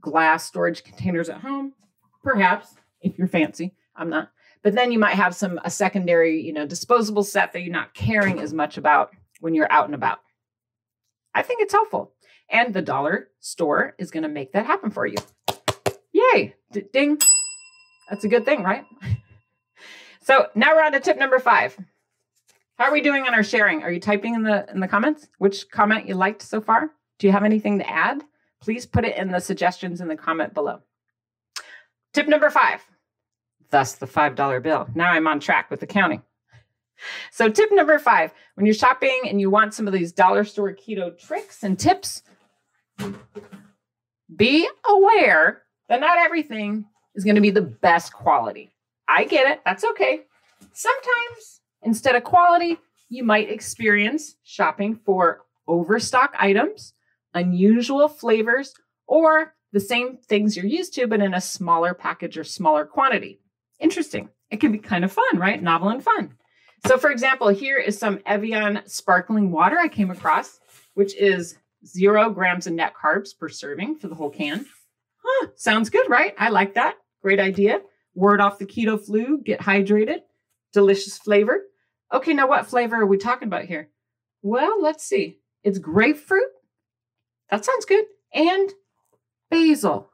glass 0.00 0.44
storage 0.44 0.84
containers 0.84 1.28
at 1.28 1.40
home, 1.40 1.74
perhaps, 2.22 2.74
if 3.02 3.18
you're 3.18 3.28
fancy. 3.28 3.74
I'm 3.94 4.08
not. 4.08 4.30
But 4.62 4.74
then 4.74 4.90
you 4.90 4.98
might 4.98 5.16
have 5.16 5.34
some 5.34 5.60
a 5.64 5.70
secondary 5.70 6.40
you 6.40 6.54
know 6.54 6.66
disposable 6.66 7.24
set 7.24 7.52
that 7.52 7.60
you're 7.60 7.72
not 7.72 7.92
caring 7.92 8.40
as 8.40 8.54
much 8.54 8.78
about 8.78 9.10
when 9.40 9.54
you're 9.54 9.70
out 9.70 9.84
and 9.84 9.94
about. 9.94 10.20
I 11.34 11.42
think 11.42 11.60
it's 11.60 11.74
helpful. 11.74 12.14
And 12.48 12.72
the 12.72 12.80
dollar 12.80 13.28
store 13.40 13.94
is 13.98 14.10
going 14.10 14.22
to 14.22 14.28
make 14.30 14.52
that 14.52 14.64
happen 14.64 14.90
for 14.90 15.06
you. 15.06 15.16
Yay! 16.12 16.54
Ding. 16.92 17.18
That's 18.08 18.24
a 18.24 18.28
good 18.28 18.46
thing 18.46 18.62
right? 18.62 18.84
So 20.22 20.46
now 20.54 20.74
we're 20.74 20.82
on 20.82 20.92
to 20.92 21.00
tip 21.00 21.18
number 21.18 21.38
five. 21.38 21.76
How 22.78 22.86
are 22.86 22.92
we 22.92 23.02
doing 23.02 23.26
on 23.26 23.34
our 23.34 23.42
sharing? 23.42 23.82
Are 23.82 23.92
you 23.92 24.00
typing 24.00 24.34
in 24.34 24.42
the 24.42 24.66
in 24.72 24.80
the 24.80 24.88
comments 24.88 25.28
which 25.36 25.70
comment 25.70 26.08
you 26.08 26.14
liked 26.14 26.40
so 26.40 26.62
far 26.62 26.92
do 27.18 27.26
you 27.26 27.32
have 27.32 27.44
anything 27.44 27.78
to 27.78 27.88
add 27.88 28.22
please 28.60 28.86
put 28.86 29.04
it 29.04 29.16
in 29.16 29.30
the 29.30 29.40
suggestions 29.40 30.00
in 30.00 30.08
the 30.08 30.16
comment 30.16 30.54
below 30.54 30.80
tip 32.12 32.28
number 32.28 32.50
five 32.50 32.80
thus 33.74 33.94
the 33.94 34.06
$5 34.06 34.62
bill. 34.62 34.88
Now 34.94 35.10
I'm 35.10 35.26
on 35.26 35.40
track 35.40 35.68
with 35.68 35.82
accounting. 35.82 36.22
So, 37.32 37.48
tip 37.50 37.70
number 37.72 37.98
five 37.98 38.32
when 38.54 38.66
you're 38.66 38.74
shopping 38.74 39.22
and 39.28 39.40
you 39.40 39.50
want 39.50 39.74
some 39.74 39.88
of 39.88 39.92
these 39.92 40.12
dollar 40.12 40.44
store 40.44 40.72
keto 40.72 41.18
tricks 41.18 41.64
and 41.64 41.76
tips, 41.76 42.22
be 44.34 44.68
aware 44.88 45.62
that 45.88 45.98
not 46.00 46.18
everything 46.18 46.86
is 47.16 47.24
going 47.24 47.34
to 47.34 47.40
be 47.40 47.50
the 47.50 47.60
best 47.60 48.12
quality. 48.12 48.72
I 49.08 49.24
get 49.24 49.50
it. 49.50 49.60
That's 49.64 49.82
okay. 49.84 50.20
Sometimes, 50.72 51.60
instead 51.82 52.14
of 52.14 52.22
quality, 52.22 52.78
you 53.08 53.24
might 53.24 53.50
experience 53.50 54.36
shopping 54.44 55.00
for 55.04 55.42
overstock 55.66 56.32
items, 56.38 56.94
unusual 57.34 58.08
flavors, 58.08 58.74
or 59.06 59.54
the 59.72 59.80
same 59.80 60.16
things 60.18 60.56
you're 60.56 60.66
used 60.66 60.94
to, 60.94 61.06
but 61.06 61.20
in 61.20 61.34
a 61.34 61.40
smaller 61.40 61.92
package 61.92 62.38
or 62.38 62.44
smaller 62.44 62.84
quantity 62.84 63.40
interesting. 63.84 64.30
It 64.50 64.60
can 64.60 64.72
be 64.72 64.78
kind 64.78 65.04
of 65.04 65.12
fun, 65.12 65.38
right? 65.38 65.62
Novel 65.62 65.90
and 65.90 66.02
fun. 66.02 66.34
So, 66.86 66.98
for 66.98 67.10
example, 67.10 67.48
here 67.48 67.78
is 67.78 67.98
some 67.98 68.20
Evian 68.26 68.82
sparkling 68.86 69.50
water 69.50 69.78
I 69.78 69.88
came 69.88 70.10
across, 70.10 70.60
which 70.94 71.14
is 71.16 71.56
zero 71.86 72.30
grams 72.30 72.66
of 72.66 72.74
net 72.74 72.94
carbs 72.94 73.36
per 73.38 73.48
serving 73.48 73.96
for 73.96 74.08
the 74.08 74.14
whole 74.14 74.30
can. 74.30 74.66
Huh, 75.22 75.48
sounds 75.56 75.90
good, 75.90 76.08
right? 76.10 76.34
I 76.38 76.50
like 76.50 76.74
that. 76.74 76.96
Great 77.22 77.40
idea. 77.40 77.80
Word 78.14 78.40
off 78.40 78.58
the 78.58 78.66
keto 78.66 79.02
flu, 79.02 79.40
get 79.42 79.60
hydrated. 79.60 80.20
Delicious 80.72 81.18
flavor. 81.18 81.62
Okay, 82.12 82.34
now 82.34 82.48
what 82.48 82.66
flavor 82.66 82.96
are 82.96 83.06
we 83.06 83.16
talking 83.16 83.48
about 83.48 83.64
here? 83.64 83.88
Well, 84.42 84.82
let's 84.82 85.04
see. 85.04 85.38
It's 85.62 85.78
grapefruit. 85.78 86.42
That 87.50 87.64
sounds 87.64 87.84
good. 87.84 88.04
And 88.32 88.72
basil. 89.50 90.10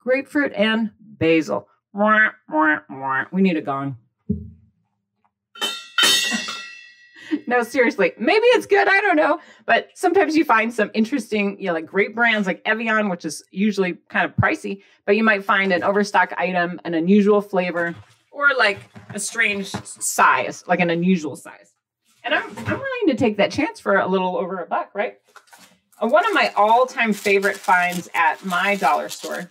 Grapefruit 0.00 0.52
and 0.52 0.90
basil. 1.00 1.68
We 1.94 3.42
need 3.42 3.56
a 3.56 3.62
gong. 3.62 3.96
no, 7.46 7.62
seriously. 7.62 8.12
Maybe 8.18 8.44
it's 8.46 8.66
good. 8.66 8.88
I 8.88 9.00
don't 9.00 9.16
know. 9.16 9.38
But 9.66 9.90
sometimes 9.94 10.36
you 10.36 10.44
find 10.44 10.72
some 10.72 10.90
interesting, 10.94 11.58
you 11.60 11.68
know, 11.68 11.74
like 11.74 11.86
great 11.86 12.14
brands 12.14 12.46
like 12.46 12.62
Evian, 12.64 13.08
which 13.08 13.24
is 13.24 13.44
usually 13.50 13.98
kind 14.08 14.24
of 14.24 14.34
pricey, 14.36 14.82
but 15.06 15.16
you 15.16 15.24
might 15.24 15.44
find 15.44 15.72
an 15.72 15.82
overstock 15.82 16.32
item, 16.36 16.80
an 16.84 16.94
unusual 16.94 17.40
flavor, 17.40 17.94
or 18.30 18.48
like 18.58 18.78
a 19.10 19.20
strange 19.20 19.66
size, 19.68 20.64
like 20.66 20.80
an 20.80 20.90
unusual 20.90 21.36
size. 21.36 21.74
And 22.24 22.34
I'm, 22.34 22.56
I'm 22.58 22.78
willing 22.78 23.06
to 23.08 23.14
take 23.14 23.36
that 23.38 23.50
chance 23.50 23.80
for 23.80 23.96
a 23.96 24.06
little 24.06 24.36
over 24.36 24.58
a 24.60 24.66
buck, 24.66 24.90
right? 24.94 25.18
Uh, 26.02 26.08
one 26.08 26.26
of 26.26 26.34
my 26.34 26.52
all 26.56 26.84
time 26.84 27.12
favorite 27.12 27.56
finds 27.56 28.08
at 28.14 28.44
my 28.44 28.74
dollar 28.76 29.08
store 29.08 29.48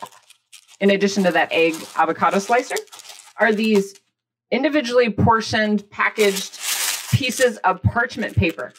in 0.81 0.89
addition 0.89 1.23
to 1.23 1.31
that 1.31 1.47
egg 1.51 1.75
avocado 1.95 2.39
slicer, 2.39 2.75
are 3.37 3.53
these 3.53 3.95
individually 4.49 5.09
portioned, 5.09 5.89
packaged 5.91 6.59
pieces 7.11 7.57
of 7.57 7.81
parchment 7.83 8.35
paper. 8.35 8.73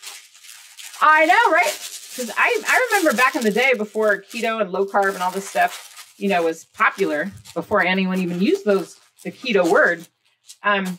I 1.01 1.25
know, 1.25 1.53
right? 1.53 1.73
Because 2.11 2.31
I, 2.37 2.63
I 2.69 2.89
remember 2.91 3.17
back 3.17 3.37
in 3.37 3.43
the 3.43 3.51
day 3.51 3.73
before 3.75 4.19
keto 4.19 4.61
and 4.61 4.71
low 4.71 4.85
carb 4.85 5.15
and 5.15 5.23
all 5.23 5.31
this 5.31 5.49
stuff, 5.49 6.15
you 6.19 6.29
know, 6.29 6.43
was 6.43 6.67
popular, 6.67 7.31
before 7.55 7.85
anyone 7.85 8.19
even 8.19 8.41
used 8.41 8.65
those 8.65 8.99
the 9.25 9.31
keto 9.31 9.71
word. 9.71 10.07
Um, 10.65 10.99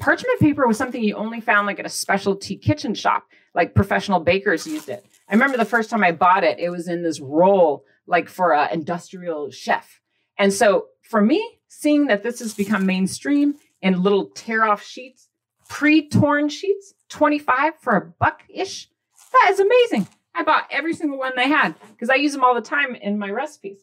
parchment 0.00 0.40
paper 0.40 0.66
was 0.66 0.78
something 0.78 1.04
you 1.04 1.14
only 1.14 1.40
found 1.40 1.66
like 1.66 1.78
at 1.78 1.86
a 1.86 1.90
specialty 1.90 2.56
kitchen 2.56 2.94
shop, 2.94 3.26
like 3.54 3.74
professional 3.74 4.20
bakers 4.20 4.66
used 4.66 4.88
it. 4.88 5.04
I 5.30 5.34
remember 5.34 5.56
the 5.56 5.64
first 5.64 5.90
time 5.90 6.02
I 6.02 6.10
bought 6.10 6.42
it, 6.42 6.58
it 6.58 6.70
was 6.70 6.88
in 6.88 7.04
this 7.04 7.20
roll, 7.20 7.84
like 8.06 8.28
for 8.28 8.52
an 8.52 8.70
industrial 8.72 9.52
chef. 9.52 10.00
And 10.36 10.52
so 10.52 10.86
for 11.02 11.20
me, 11.20 11.58
seeing 11.68 12.08
that 12.08 12.24
this 12.24 12.40
has 12.40 12.52
become 12.52 12.84
mainstream 12.84 13.54
in 13.80 14.02
little 14.02 14.26
tear 14.34 14.64
off 14.64 14.82
sheets, 14.82 15.28
pre 15.68 16.08
torn 16.08 16.48
sheets, 16.48 16.94
25 17.10 17.74
for 17.80 17.96
a 17.96 18.00
buck 18.00 18.42
ish, 18.48 18.88
that 19.32 19.50
is 19.52 19.60
amazing. 19.60 20.08
I 20.34 20.42
bought 20.42 20.66
every 20.70 20.94
single 20.94 21.18
one 21.18 21.32
they 21.36 21.48
had 21.48 21.76
because 21.90 22.10
I 22.10 22.16
use 22.16 22.32
them 22.32 22.42
all 22.42 22.54
the 22.54 22.60
time 22.60 22.96
in 22.96 23.16
my 23.18 23.30
recipes. 23.30 23.78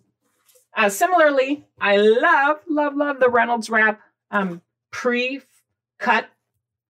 Uh, 0.75 0.89
similarly, 0.89 1.65
I 1.79 1.97
love, 1.97 2.57
love, 2.69 2.95
love 2.95 3.19
the 3.19 3.29
Reynolds 3.29 3.69
Wrap 3.69 4.01
um, 4.31 4.61
pre 4.91 5.41
cut 5.97 6.29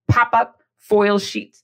pop 0.08 0.34
up 0.34 0.62
foil 0.78 1.20
sheets. 1.20 1.64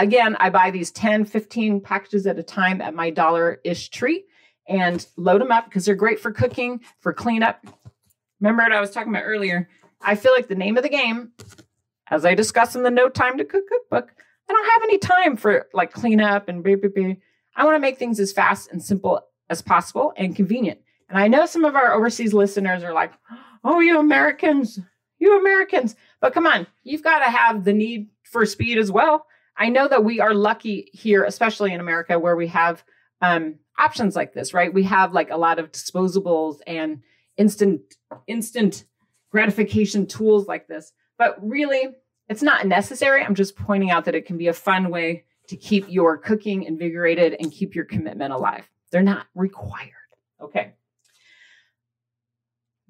Again, 0.00 0.34
I 0.40 0.48
buy 0.48 0.70
these 0.70 0.90
10, 0.92 1.26
15 1.26 1.82
packages 1.82 2.26
at 2.26 2.38
a 2.38 2.42
time 2.42 2.80
at 2.80 2.94
my 2.94 3.10
dollar 3.10 3.60
ish 3.64 3.90
tree 3.90 4.24
and 4.66 5.06
load 5.18 5.42
them 5.42 5.52
up 5.52 5.66
because 5.66 5.84
they're 5.84 5.94
great 5.94 6.18
for 6.18 6.32
cooking, 6.32 6.80
for 7.00 7.12
cleanup. 7.12 7.66
Remember 8.40 8.62
what 8.62 8.72
I 8.72 8.80
was 8.80 8.92
talking 8.92 9.12
about 9.12 9.24
earlier? 9.26 9.68
I 10.00 10.14
feel 10.14 10.32
like 10.32 10.48
the 10.48 10.54
name 10.54 10.78
of 10.78 10.84
the 10.84 10.88
game, 10.88 11.32
as 12.08 12.24
I 12.24 12.34
discuss 12.34 12.74
in 12.74 12.82
the 12.82 12.90
No 12.90 13.10
Time 13.10 13.36
to 13.36 13.44
Cook 13.44 13.68
cookbook, 13.68 14.14
I 14.48 14.52
don't 14.54 14.70
have 14.72 14.82
any 14.84 14.96
time 14.96 15.36
for 15.36 15.68
like 15.74 15.92
cleanup 15.92 16.48
and 16.48 16.64
blah, 16.64 16.76
blah, 16.76 16.88
blah. 16.88 17.12
I 17.54 17.64
want 17.66 17.74
to 17.74 17.80
make 17.80 17.98
things 17.98 18.18
as 18.18 18.32
fast 18.32 18.72
and 18.72 18.82
simple 18.82 19.20
as 19.50 19.60
possible 19.60 20.14
and 20.16 20.34
convenient. 20.34 20.80
And 21.10 21.18
I 21.18 21.28
know 21.28 21.44
some 21.44 21.66
of 21.66 21.76
our 21.76 21.92
overseas 21.92 22.32
listeners 22.32 22.82
are 22.82 22.94
like, 22.94 23.12
oh, 23.64 23.80
you 23.80 23.98
Americans, 23.98 24.80
you 25.18 25.38
Americans. 25.38 25.94
But 26.22 26.32
come 26.32 26.46
on, 26.46 26.66
you've 26.84 27.04
got 27.04 27.18
to 27.18 27.30
have 27.30 27.64
the 27.64 27.74
need 27.74 28.08
for 28.24 28.46
speed 28.46 28.78
as 28.78 28.90
well. 28.90 29.26
I 29.60 29.68
know 29.68 29.86
that 29.86 30.02
we 30.02 30.20
are 30.20 30.32
lucky 30.32 30.88
here, 30.94 31.22
especially 31.22 31.74
in 31.74 31.80
America, 31.80 32.18
where 32.18 32.34
we 32.34 32.46
have 32.48 32.82
um, 33.20 33.56
options 33.78 34.16
like 34.16 34.32
this, 34.32 34.54
right? 34.54 34.72
We 34.72 34.84
have 34.84 35.12
like 35.12 35.30
a 35.30 35.36
lot 35.36 35.58
of 35.58 35.70
disposables 35.70 36.60
and 36.66 37.02
instant 37.36 37.82
instant 38.26 38.84
gratification 39.30 40.06
tools 40.06 40.48
like 40.48 40.66
this. 40.66 40.92
But 41.18 41.36
really, 41.46 41.90
it's 42.28 42.42
not 42.42 42.66
necessary. 42.66 43.22
I'm 43.22 43.34
just 43.34 43.54
pointing 43.54 43.90
out 43.90 44.06
that 44.06 44.14
it 44.14 44.24
can 44.24 44.38
be 44.38 44.48
a 44.48 44.54
fun 44.54 44.90
way 44.90 45.24
to 45.48 45.56
keep 45.56 45.84
your 45.90 46.16
cooking 46.16 46.62
invigorated 46.62 47.36
and 47.38 47.52
keep 47.52 47.74
your 47.74 47.84
commitment 47.84 48.32
alive. 48.32 48.66
They're 48.90 49.02
not 49.02 49.26
required. 49.34 49.90
Okay. 50.40 50.72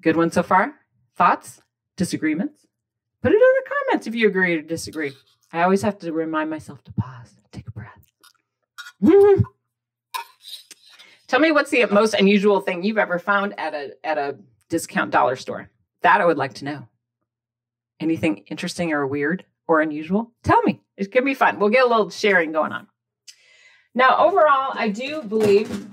Good 0.01 0.15
one 0.15 0.31
so 0.31 0.41
far? 0.41 0.73
Thoughts? 1.15 1.61
Disagreements? 1.97 2.65
Put 3.21 3.33
it 3.33 3.35
in 3.35 3.39
the 3.39 3.69
comments 3.69 4.07
if 4.07 4.15
you 4.15 4.27
agree 4.27 4.55
or 4.55 4.61
disagree. 4.61 5.11
I 5.53 5.63
always 5.63 5.81
have 5.81 5.99
to 5.99 6.13
remind 6.13 6.49
myself 6.49 6.83
to 6.85 6.93
pause, 6.93 7.33
take 7.51 7.67
a 7.67 7.71
breath. 7.71 7.99
Tell 11.27 11.39
me 11.39 11.51
what's 11.51 11.71
the 11.71 11.85
most 11.85 12.13
unusual 12.13 12.59
thing 12.59 12.83
you've 12.83 12.97
ever 12.97 13.17
found 13.19 13.57
at 13.57 13.73
a 13.73 13.95
at 14.03 14.17
a 14.17 14.37
discount 14.69 15.11
dollar 15.11 15.35
store. 15.35 15.69
That 16.01 16.21
I 16.21 16.25
would 16.25 16.37
like 16.37 16.55
to 16.55 16.65
know. 16.65 16.87
Anything 17.99 18.43
interesting 18.47 18.91
or 18.91 19.05
weird 19.07 19.45
or 19.67 19.81
unusual? 19.81 20.31
Tell 20.43 20.61
me. 20.63 20.81
It 20.97 21.11
could 21.11 21.25
be 21.25 21.33
fun. 21.33 21.59
We'll 21.59 21.69
get 21.69 21.85
a 21.85 21.87
little 21.87 22.09
sharing 22.09 22.51
going 22.51 22.71
on. 22.71 22.87
Now, 23.93 24.25
overall, 24.25 24.71
I 24.73 24.89
do 24.89 25.21
believe 25.21 25.87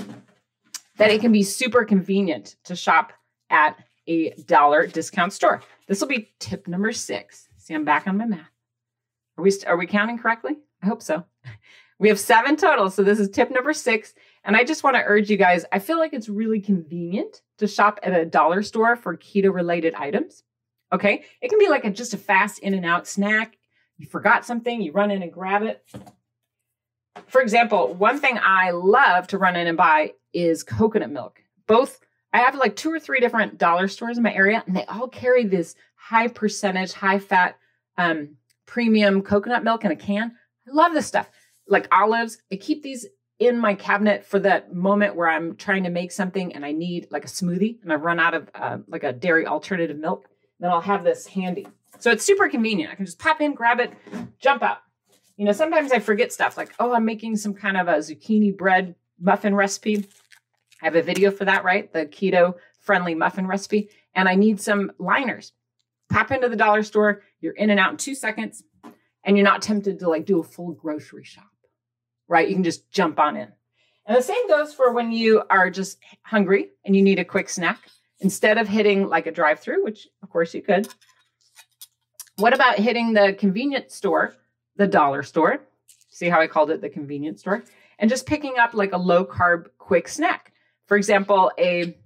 that 0.96 1.10
it 1.10 1.20
can 1.20 1.32
be 1.32 1.42
super 1.42 1.84
convenient 1.84 2.56
to 2.64 2.76
shop 2.76 3.12
at 3.50 3.76
a 4.06 4.30
dollar 4.46 4.86
discount 4.86 5.32
store. 5.32 5.62
This 5.86 6.00
will 6.00 6.08
be 6.08 6.30
tip 6.38 6.66
number 6.68 6.92
six. 6.92 7.48
See, 7.58 7.74
I'm 7.74 7.84
back 7.84 8.06
on 8.06 8.16
my 8.16 8.26
math. 8.26 8.50
Are 9.38 9.42
we 9.42 9.52
are 9.66 9.76
we 9.76 9.86
counting 9.86 10.18
correctly? 10.18 10.58
I 10.82 10.86
hope 10.86 11.02
so. 11.02 11.24
We 12.00 12.08
have 12.08 12.20
seven 12.20 12.56
total, 12.56 12.90
so 12.90 13.02
this 13.02 13.18
is 13.18 13.28
tip 13.28 13.50
number 13.50 13.72
six. 13.72 14.14
And 14.44 14.56
I 14.56 14.62
just 14.62 14.84
want 14.84 14.96
to 14.96 15.02
urge 15.04 15.30
you 15.30 15.36
guys. 15.36 15.64
I 15.72 15.80
feel 15.80 15.98
like 15.98 16.12
it's 16.12 16.28
really 16.28 16.60
convenient 16.60 17.42
to 17.58 17.66
shop 17.66 17.98
at 18.02 18.12
a 18.12 18.24
dollar 18.24 18.62
store 18.62 18.94
for 18.94 19.16
keto 19.16 19.52
related 19.52 19.94
items. 19.94 20.44
Okay, 20.92 21.24
it 21.40 21.48
can 21.48 21.58
be 21.58 21.68
like 21.68 21.84
a, 21.84 21.90
just 21.90 22.14
a 22.14 22.16
fast 22.16 22.60
in 22.60 22.74
and 22.74 22.86
out 22.86 23.06
snack. 23.06 23.58
You 23.96 24.06
forgot 24.06 24.46
something, 24.46 24.80
you 24.80 24.92
run 24.92 25.10
in 25.10 25.22
and 25.22 25.32
grab 25.32 25.62
it. 25.62 25.84
For 27.26 27.40
example, 27.40 27.94
one 27.94 28.20
thing 28.20 28.38
I 28.40 28.70
love 28.70 29.26
to 29.28 29.38
run 29.38 29.56
in 29.56 29.66
and 29.66 29.76
buy 29.76 30.14
is 30.32 30.62
coconut 30.62 31.10
milk. 31.10 31.42
Both 31.66 32.00
I 32.32 32.38
have 32.38 32.54
like 32.54 32.76
two 32.76 32.92
or 32.92 33.00
three 33.00 33.20
different 33.20 33.58
dollar 33.58 33.88
stores 33.88 34.16
in 34.16 34.22
my 34.22 34.32
area, 34.32 34.62
and 34.66 34.76
they 34.76 34.84
all 34.84 35.08
carry 35.08 35.44
this 35.44 35.74
high 35.96 36.28
percentage, 36.28 36.92
high 36.92 37.18
fat, 37.18 37.58
um, 37.96 38.36
premium 38.68 39.22
coconut 39.22 39.64
milk 39.64 39.84
in 39.84 39.90
a 39.90 39.96
can. 39.96 40.36
I 40.68 40.70
love 40.72 40.92
this 40.92 41.06
stuff. 41.06 41.28
Like 41.66 41.88
olives, 41.90 42.38
I 42.52 42.56
keep 42.56 42.84
these 42.84 43.06
in 43.38 43.58
my 43.58 43.74
cabinet 43.74 44.24
for 44.24 44.38
that 44.40 44.74
moment 44.74 45.16
where 45.16 45.28
I'm 45.28 45.56
trying 45.56 45.84
to 45.84 45.90
make 45.90 46.12
something 46.12 46.54
and 46.54 46.64
I 46.64 46.72
need 46.72 47.08
like 47.10 47.24
a 47.24 47.28
smoothie 47.28 47.82
and 47.82 47.92
I've 47.92 48.02
run 48.02 48.20
out 48.20 48.34
of 48.34 48.50
uh, 48.54 48.78
like 48.86 49.04
a 49.04 49.12
dairy 49.12 49.46
alternative 49.46 49.96
milk. 49.96 50.28
Then 50.60 50.70
I'll 50.70 50.80
have 50.80 51.02
this 51.02 51.26
handy. 51.26 51.66
So 51.98 52.10
it's 52.10 52.24
super 52.24 52.48
convenient. 52.48 52.92
I 52.92 52.94
can 52.94 53.06
just 53.06 53.18
pop 53.18 53.40
in, 53.40 53.54
grab 53.54 53.80
it, 53.80 53.92
jump 54.38 54.62
out. 54.62 54.78
You 55.36 55.44
know, 55.44 55.52
sometimes 55.52 55.92
I 55.92 56.00
forget 56.00 56.32
stuff 56.32 56.56
like, 56.56 56.72
oh, 56.78 56.92
I'm 56.92 57.04
making 57.04 57.36
some 57.36 57.54
kind 57.54 57.76
of 57.76 57.88
a 57.88 57.94
zucchini 57.94 58.56
bread 58.56 58.96
muffin 59.20 59.54
recipe. 59.54 60.06
I 60.82 60.86
have 60.86 60.96
a 60.96 61.02
video 61.02 61.30
for 61.30 61.44
that, 61.44 61.64
right? 61.64 61.92
The 61.92 62.06
keto 62.06 62.54
friendly 62.80 63.14
muffin 63.14 63.46
recipe. 63.46 63.90
And 64.14 64.28
I 64.28 64.34
need 64.34 64.60
some 64.60 64.92
liners. 64.98 65.52
Pop 66.10 66.30
into 66.30 66.48
the 66.48 66.56
dollar 66.56 66.82
store, 66.82 67.22
you're 67.40 67.52
in 67.52 67.70
and 67.70 67.78
out 67.78 67.92
in 67.92 67.96
two 67.96 68.14
seconds, 68.14 68.64
and 69.24 69.36
you're 69.36 69.44
not 69.44 69.62
tempted 69.62 69.98
to 69.98 70.08
like 70.08 70.24
do 70.24 70.40
a 70.40 70.44
full 70.44 70.72
grocery 70.72 71.24
shop, 71.24 71.50
right? 72.28 72.48
You 72.48 72.54
can 72.54 72.64
just 72.64 72.90
jump 72.90 73.18
on 73.18 73.36
in. 73.36 73.48
And 74.06 74.16
the 74.16 74.22
same 74.22 74.48
goes 74.48 74.72
for 74.72 74.92
when 74.92 75.12
you 75.12 75.42
are 75.50 75.68
just 75.68 75.98
hungry 76.22 76.70
and 76.84 76.96
you 76.96 77.02
need 77.02 77.18
a 77.18 77.24
quick 77.24 77.50
snack. 77.50 77.78
Instead 78.20 78.58
of 78.58 78.66
hitting 78.66 79.06
like 79.06 79.26
a 79.26 79.30
drive 79.30 79.60
through, 79.60 79.84
which 79.84 80.08
of 80.22 80.30
course 80.30 80.54
you 80.54 80.62
could, 80.62 80.88
what 82.36 82.54
about 82.54 82.78
hitting 82.78 83.12
the 83.12 83.36
convenience 83.38 83.94
store, 83.94 84.34
the 84.76 84.86
dollar 84.86 85.22
store? 85.22 85.60
See 86.08 86.28
how 86.28 86.40
I 86.40 86.46
called 86.46 86.70
it 86.70 86.80
the 86.80 86.88
convenience 86.88 87.40
store? 87.40 87.64
And 87.98 88.08
just 88.08 88.26
picking 88.26 88.58
up 88.58 88.74
like 88.74 88.92
a 88.92 88.98
low 88.98 89.24
carb 89.24 89.66
quick 89.76 90.08
snack. 90.08 90.52
For 90.86 90.96
example, 90.96 91.52
a 91.58 91.98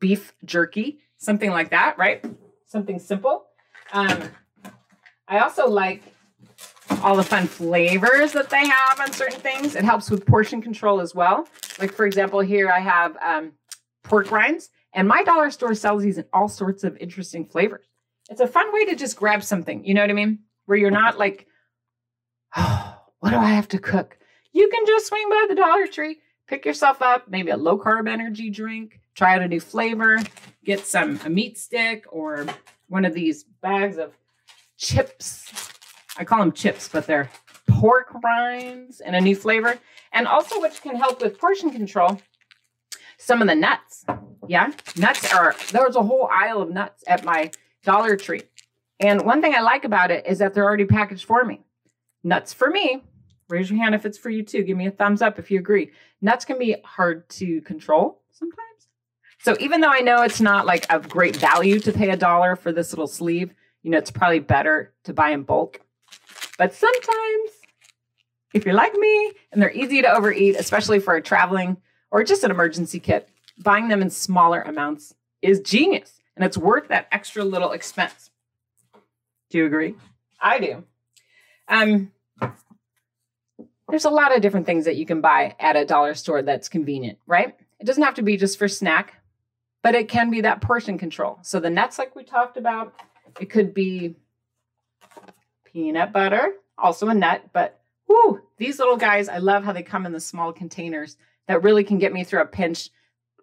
beef 0.00 0.34
jerky, 0.44 0.98
something 1.18 1.50
like 1.50 1.70
that, 1.70 1.96
right? 1.98 2.24
Something 2.66 2.98
simple. 2.98 3.46
Um, 3.92 4.30
I 5.28 5.38
also 5.38 5.68
like 5.68 6.02
all 7.02 7.16
the 7.16 7.22
fun 7.22 7.46
flavors 7.46 8.32
that 8.32 8.50
they 8.50 8.66
have 8.66 9.00
on 9.00 9.12
certain 9.12 9.40
things. 9.40 9.74
It 9.74 9.84
helps 9.84 10.10
with 10.10 10.26
portion 10.26 10.60
control 10.60 11.00
as 11.00 11.14
well. 11.14 11.46
Like, 11.78 11.92
for 11.92 12.06
example, 12.06 12.40
here 12.40 12.70
I 12.70 12.80
have 12.80 13.16
um, 13.22 13.52
pork 14.02 14.30
rinds, 14.30 14.70
and 14.92 15.08
my 15.08 15.22
dollar 15.22 15.50
store 15.50 15.74
sells 15.74 16.02
these 16.02 16.18
in 16.18 16.24
all 16.32 16.48
sorts 16.48 16.84
of 16.84 16.96
interesting 16.98 17.46
flavors. 17.46 17.86
It's 18.30 18.40
a 18.40 18.46
fun 18.46 18.72
way 18.72 18.86
to 18.86 18.96
just 18.96 19.16
grab 19.16 19.42
something, 19.42 19.84
you 19.84 19.94
know 19.94 20.00
what 20.00 20.10
I 20.10 20.14
mean? 20.14 20.40
Where 20.66 20.78
you're 20.78 20.90
not 20.90 21.18
like, 21.18 21.46
oh, 22.56 22.98
what 23.20 23.30
do 23.30 23.36
I 23.36 23.50
have 23.50 23.68
to 23.68 23.78
cook? 23.78 24.18
You 24.52 24.68
can 24.68 24.86
just 24.86 25.06
swing 25.06 25.28
by 25.28 25.46
the 25.48 25.54
Dollar 25.54 25.86
Tree, 25.86 26.18
pick 26.46 26.64
yourself 26.64 27.02
up 27.02 27.28
maybe 27.28 27.50
a 27.50 27.56
low 27.56 27.78
carb 27.78 28.08
energy 28.08 28.50
drink, 28.50 29.00
try 29.14 29.34
out 29.34 29.42
a 29.42 29.48
new 29.48 29.60
flavor, 29.60 30.18
get 30.64 30.86
some 30.86 31.20
a 31.24 31.30
meat 31.30 31.58
stick 31.58 32.04
or 32.10 32.46
one 32.88 33.04
of 33.04 33.14
these 33.14 33.44
bags 33.62 33.98
of 33.98 34.12
chips. 34.76 35.72
I 36.16 36.24
call 36.24 36.40
them 36.40 36.52
chips, 36.52 36.88
but 36.88 37.06
they're 37.06 37.30
pork 37.66 38.14
rinds 38.22 39.00
and 39.00 39.16
a 39.16 39.20
new 39.20 39.36
flavor. 39.36 39.78
And 40.12 40.26
also, 40.26 40.60
which 40.60 40.80
can 40.82 40.96
help 40.96 41.20
with 41.20 41.38
portion 41.38 41.70
control, 41.70 42.20
some 43.18 43.42
of 43.42 43.48
the 43.48 43.54
nuts. 43.54 44.04
Yeah, 44.46 44.72
nuts 44.96 45.32
are, 45.32 45.54
there's 45.72 45.96
a 45.96 46.02
whole 46.02 46.28
aisle 46.32 46.62
of 46.62 46.70
nuts 46.70 47.02
at 47.06 47.24
my 47.24 47.50
Dollar 47.82 48.16
Tree. 48.16 48.42
And 49.00 49.24
one 49.24 49.40
thing 49.40 49.54
I 49.54 49.60
like 49.60 49.84
about 49.84 50.10
it 50.10 50.26
is 50.26 50.38
that 50.38 50.54
they're 50.54 50.64
already 50.64 50.84
packaged 50.84 51.24
for 51.24 51.44
me. 51.44 51.62
Nuts 52.22 52.52
for 52.52 52.70
me, 52.70 53.02
Raise 53.48 53.70
your 53.70 53.78
hand 53.78 53.94
if 53.94 54.06
it's 54.06 54.18
for 54.18 54.30
you 54.30 54.42
too. 54.42 54.62
Give 54.62 54.76
me 54.76 54.86
a 54.86 54.90
thumbs 54.90 55.20
up 55.20 55.38
if 55.38 55.50
you 55.50 55.58
agree. 55.58 55.90
Nuts 56.22 56.44
can 56.44 56.58
be 56.58 56.76
hard 56.84 57.28
to 57.30 57.60
control 57.62 58.22
sometimes. 58.32 58.73
So 59.44 59.54
even 59.60 59.82
though 59.82 59.90
I 59.90 60.00
know 60.00 60.22
it's 60.22 60.40
not 60.40 60.64
like 60.64 60.90
of 60.90 61.06
great 61.06 61.36
value 61.36 61.78
to 61.80 61.92
pay 61.92 62.08
a 62.08 62.16
dollar 62.16 62.56
for 62.56 62.72
this 62.72 62.92
little 62.92 63.06
sleeve, 63.06 63.52
you 63.82 63.90
know, 63.90 63.98
it's 63.98 64.10
probably 64.10 64.38
better 64.38 64.94
to 65.04 65.12
buy 65.12 65.32
in 65.32 65.42
bulk. 65.42 65.82
But 66.56 66.72
sometimes, 66.72 67.50
if 68.54 68.64
you're 68.64 68.74
like 68.74 68.94
me 68.94 69.32
and 69.52 69.60
they're 69.60 69.70
easy 69.70 70.00
to 70.00 70.10
overeat, 70.10 70.56
especially 70.56 70.98
for 70.98 71.14
a 71.14 71.20
traveling 71.20 71.76
or 72.10 72.24
just 72.24 72.42
an 72.42 72.50
emergency 72.50 72.98
kit, 72.98 73.28
buying 73.58 73.88
them 73.88 74.00
in 74.00 74.08
smaller 74.08 74.62
amounts 74.62 75.14
is 75.42 75.60
genius 75.60 76.22
and 76.36 76.44
it's 76.46 76.56
worth 76.56 76.88
that 76.88 77.06
extra 77.12 77.44
little 77.44 77.72
expense. 77.72 78.30
Do 79.50 79.58
you 79.58 79.66
agree? 79.66 79.94
I 80.40 80.58
do. 80.58 80.84
Um, 81.68 82.12
there's 83.90 84.06
a 84.06 84.10
lot 84.10 84.34
of 84.34 84.40
different 84.40 84.64
things 84.64 84.86
that 84.86 84.96
you 84.96 85.04
can 85.04 85.20
buy 85.20 85.54
at 85.60 85.76
a 85.76 85.84
dollar 85.84 86.14
store 86.14 86.40
that's 86.40 86.70
convenient, 86.70 87.18
right? 87.26 87.54
It 87.78 87.84
doesn't 87.84 88.02
have 88.02 88.14
to 88.14 88.22
be 88.22 88.38
just 88.38 88.58
for 88.58 88.68
snack, 88.68 89.20
but 89.84 89.94
it 89.94 90.08
can 90.08 90.30
be 90.30 90.40
that 90.40 90.62
portion 90.62 90.96
control. 90.96 91.38
So 91.42 91.60
the 91.60 91.68
nuts, 91.68 91.98
like 91.98 92.16
we 92.16 92.24
talked 92.24 92.56
about, 92.56 92.94
it 93.38 93.50
could 93.50 93.74
be 93.74 94.16
peanut 95.66 96.10
butter, 96.10 96.54
also 96.78 97.08
a 97.08 97.14
nut, 97.14 97.50
but 97.52 97.82
whoo, 98.08 98.40
these 98.56 98.78
little 98.78 98.96
guys, 98.96 99.28
I 99.28 99.38
love 99.38 99.62
how 99.62 99.74
they 99.74 99.82
come 99.82 100.06
in 100.06 100.12
the 100.12 100.20
small 100.20 100.54
containers 100.54 101.18
that 101.48 101.62
really 101.62 101.84
can 101.84 101.98
get 101.98 102.14
me 102.14 102.24
through 102.24 102.40
a 102.40 102.46
pinch 102.46 102.88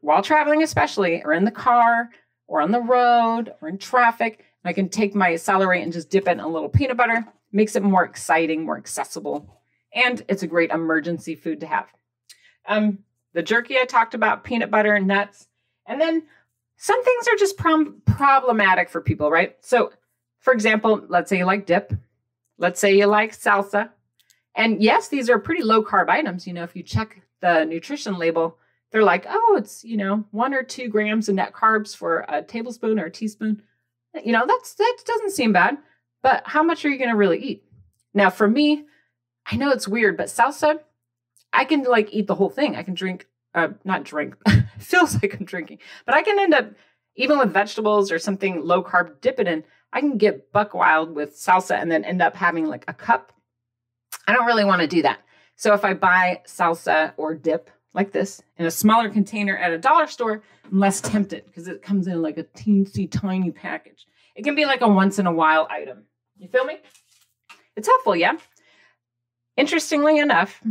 while 0.01 0.23
traveling, 0.23 0.63
especially, 0.63 1.21
or 1.23 1.32
in 1.32 1.45
the 1.45 1.51
car, 1.51 2.10
or 2.47 2.60
on 2.60 2.71
the 2.71 2.82
road 2.82 3.54
or 3.62 3.69
in 3.69 3.77
traffic. 3.77 4.43
I 4.65 4.73
can 4.73 4.89
take 4.89 5.13
my 5.13 5.36
celery 5.36 5.84
and 5.84 5.93
just 5.93 6.10
dip 6.10 6.27
it 6.27 6.32
in 6.32 6.39
a 6.39 6.47
little 6.47 6.69
peanut 6.69 6.97
butter. 6.97 7.23
Makes 7.51 7.75
it 7.75 7.84
more 7.84 8.04
exciting, 8.04 8.65
more 8.65 8.77
accessible, 8.77 9.62
and 9.93 10.23
it's 10.27 10.41
a 10.41 10.47
great 10.47 10.71
emergency 10.71 11.36
food 11.36 11.60
to 11.60 11.67
have. 11.67 11.86
Um, 12.67 12.99
the 13.34 13.43
jerky 13.43 13.77
I 13.77 13.86
talked 13.86 14.15
about, 14.15 14.43
peanut 14.43 14.71
butter, 14.71 14.97
nuts, 14.99 15.47
and 15.91 15.99
then 15.99 16.23
some 16.77 17.04
things 17.04 17.27
are 17.27 17.36
just 17.36 17.58
prom- 17.58 18.01
problematic 18.06 18.89
for 18.89 19.01
people, 19.01 19.30
right? 19.30 19.56
So, 19.60 19.91
for 20.39 20.54
example, 20.54 21.06
let's 21.10 21.30
say 21.30 21.38
you 21.38 21.45
like 21.45 21.65
dip, 21.65 21.93
let's 22.58 22.80
say 22.80 22.95
you 22.97 23.06
like 23.06 23.38
salsa, 23.38 23.89
and 24.56 24.82
yes, 24.82 25.10
these 25.10 25.30
are 25.30 25.38
pretty 25.38 25.63
low 25.63 25.84
carb 25.84 26.10
items. 26.10 26.47
You 26.47 26.54
know, 26.54 26.63
if 26.63 26.75
you 26.75 26.84
check 26.84 27.21
the 27.41 27.65
nutrition 27.65 28.17
label, 28.17 28.58
they're 28.91 29.04
like, 29.04 29.25
oh, 29.27 29.56
it's, 29.58 29.84
you 29.84 29.97
know, 29.97 30.25
one 30.32 30.54
or 30.54 30.63
two 30.63 30.88
grams 30.88 31.30
of 31.30 31.36
net 31.36 31.54
carbs 31.54 31.95
for 31.95 32.25
a 32.27 32.41
tablespoon 32.41 32.99
or 32.99 33.06
a 33.06 33.12
teaspoon. 33.12 33.62
You 34.23 34.32
know, 34.32 34.45
that's 34.47 34.73
that 34.75 34.97
doesn't 35.06 35.32
seem 35.32 35.54
bad, 35.54 35.77
but 36.21 36.43
how 36.45 36.63
much 36.63 36.84
are 36.84 36.89
you 36.89 36.97
going 36.97 37.10
to 37.10 37.15
really 37.15 37.39
eat? 37.39 37.63
Now, 38.13 38.30
for 38.30 38.47
me, 38.47 38.86
I 39.45 39.56
know 39.56 39.71
it's 39.71 39.88
weird, 39.88 40.17
but 40.17 40.27
salsa, 40.27 40.80
I 41.54 41.65
can 41.65 41.84
like 41.84 42.13
eat 42.13 42.27
the 42.27 42.36
whole 42.36 42.49
thing. 42.49 42.75
I 42.75 42.84
can 42.84 42.93
drink, 42.93 43.27
uh, 43.53 43.69
not 43.83 44.03
drink, 44.03 44.35
feels 44.79 45.13
like 45.21 45.35
I'm 45.39 45.45
drinking, 45.45 45.79
but 46.05 46.15
I 46.15 46.23
can 46.23 46.39
end 46.39 46.53
up, 46.53 46.71
even 47.15 47.39
with 47.39 47.53
vegetables 47.53 48.11
or 48.11 48.19
something 48.19 48.61
low 48.65 48.83
carb, 48.83 49.21
dip 49.21 49.39
it 49.39 49.47
in. 49.47 49.63
I 49.93 49.99
can 49.99 50.17
get 50.17 50.51
buck 50.51 50.73
wild 50.73 51.13
with 51.13 51.35
salsa 51.35 51.79
and 51.79 51.91
then 51.91 52.05
end 52.05 52.21
up 52.21 52.35
having 52.35 52.65
like 52.67 52.85
a 52.87 52.93
cup. 52.93 53.33
I 54.27 54.33
don't 54.33 54.45
really 54.45 54.63
want 54.63 54.81
to 54.81 54.87
do 54.87 55.01
that. 55.01 55.19
So 55.55 55.73
if 55.73 55.83
I 55.83 55.93
buy 55.93 56.41
salsa 56.47 57.13
or 57.17 57.35
dip 57.35 57.69
like 57.93 58.11
this 58.11 58.41
in 58.57 58.65
a 58.65 58.71
smaller 58.71 59.09
container 59.09 59.57
at 59.57 59.73
a 59.73 59.77
dollar 59.77 60.07
store, 60.07 60.43
I'm 60.63 60.79
less 60.79 61.01
tempted 61.01 61.45
because 61.45 61.67
it 61.67 61.81
comes 61.81 62.07
in 62.07 62.21
like 62.21 62.37
a 62.37 62.43
teensy 62.43 63.11
tiny 63.11 63.51
package. 63.51 64.07
It 64.35 64.43
can 64.43 64.55
be 64.55 64.65
like 64.65 64.81
a 64.81 64.87
once 64.87 65.19
in 65.19 65.27
a 65.27 65.31
while 65.31 65.67
item. 65.69 66.05
You 66.37 66.47
feel 66.47 66.65
me? 66.65 66.77
It's 67.75 67.87
helpful, 67.87 68.15
yeah. 68.15 68.37
Interestingly 69.57 70.17
enough, 70.17 70.61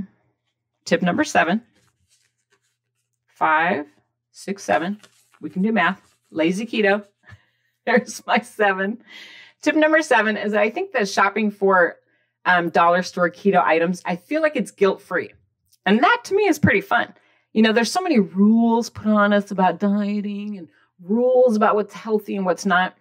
tip 0.85 1.03
number 1.03 1.25
seven, 1.25 1.63
five, 3.41 3.87
six, 4.31 4.63
seven. 4.63 5.01
We 5.41 5.51
can 5.51 5.63
do 5.63 5.73
math. 5.73 6.01
Lazy 6.31 6.67
keto. 6.67 7.05
There's 7.87 8.25
my 8.27 8.39
seven. 8.41 9.03
Tip 9.63 9.75
number 9.75 10.03
seven 10.03 10.37
is 10.37 10.55
I 10.55 10.71
think 10.71 10.93
that 10.93 11.09
shopping 11.09 11.51
for 11.51 11.97
um, 12.45 12.69
dollar 12.69 13.03
store 13.03 13.31
keto 13.31 13.63
items, 13.63 14.03
I 14.05 14.17
feel 14.17 14.43
like 14.43 14.57
it's 14.57 14.71
guilt 14.71 15.01
free. 15.01 15.33
And 15.87 16.03
that 16.03 16.21
to 16.25 16.35
me 16.35 16.45
is 16.45 16.59
pretty 16.59 16.83
fun. 16.83 17.13
You 17.55 17.63
know, 17.63 17.73
there's 17.73 17.91
so 17.91 18.03
many 18.03 18.21
rules 18.21 18.91
put 18.91 19.07
on 19.09 19.33
us 19.33 19.51
about 19.51 19.81
dieting 19.81 20.59
and 20.59 20.69
rules 21.03 21.57
about 21.57 21.75
what's 21.75 21.95
healthy 21.95 22.37
and 22.37 22.45
what's 22.45 22.67
not. 22.67 22.95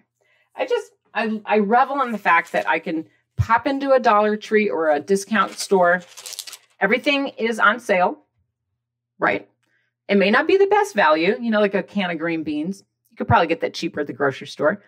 I 0.55 0.65
just, 0.65 0.91
I, 1.13 1.41
I 1.45 1.59
revel 1.59 2.01
in 2.01 2.13
the 2.13 2.17
fact 2.17 2.53
that 2.53 2.67
I 2.67 2.79
can 2.79 3.07
pop 3.35 3.67
into 3.67 3.91
a 3.91 3.99
Dollar 3.99 4.37
Tree 4.37 4.69
or 4.69 4.89
a 4.89 5.01
discount 5.01 5.51
store. 5.51 6.01
Everything 6.79 7.27
is 7.37 7.59
on 7.59 7.81
sale, 7.81 8.19
right? 9.19 9.48
It 10.09 10.17
may 10.17 10.31
not 10.31 10.47
be 10.47 10.57
the 10.57 10.65
best 10.65 10.95
value, 10.95 11.37
you 11.39 11.51
know, 11.51 11.59
like 11.59 11.75
a 11.75 11.83
can 11.83 12.09
of 12.09 12.17
green 12.17 12.43
beans. 12.43 12.83
You 13.11 13.17
could 13.17 13.27
probably 13.27 13.45
get 13.45 13.61
that 13.61 13.75
cheaper 13.75 13.99
at 13.99 14.07
the 14.07 14.13
grocery 14.13 14.47
store, 14.47 14.83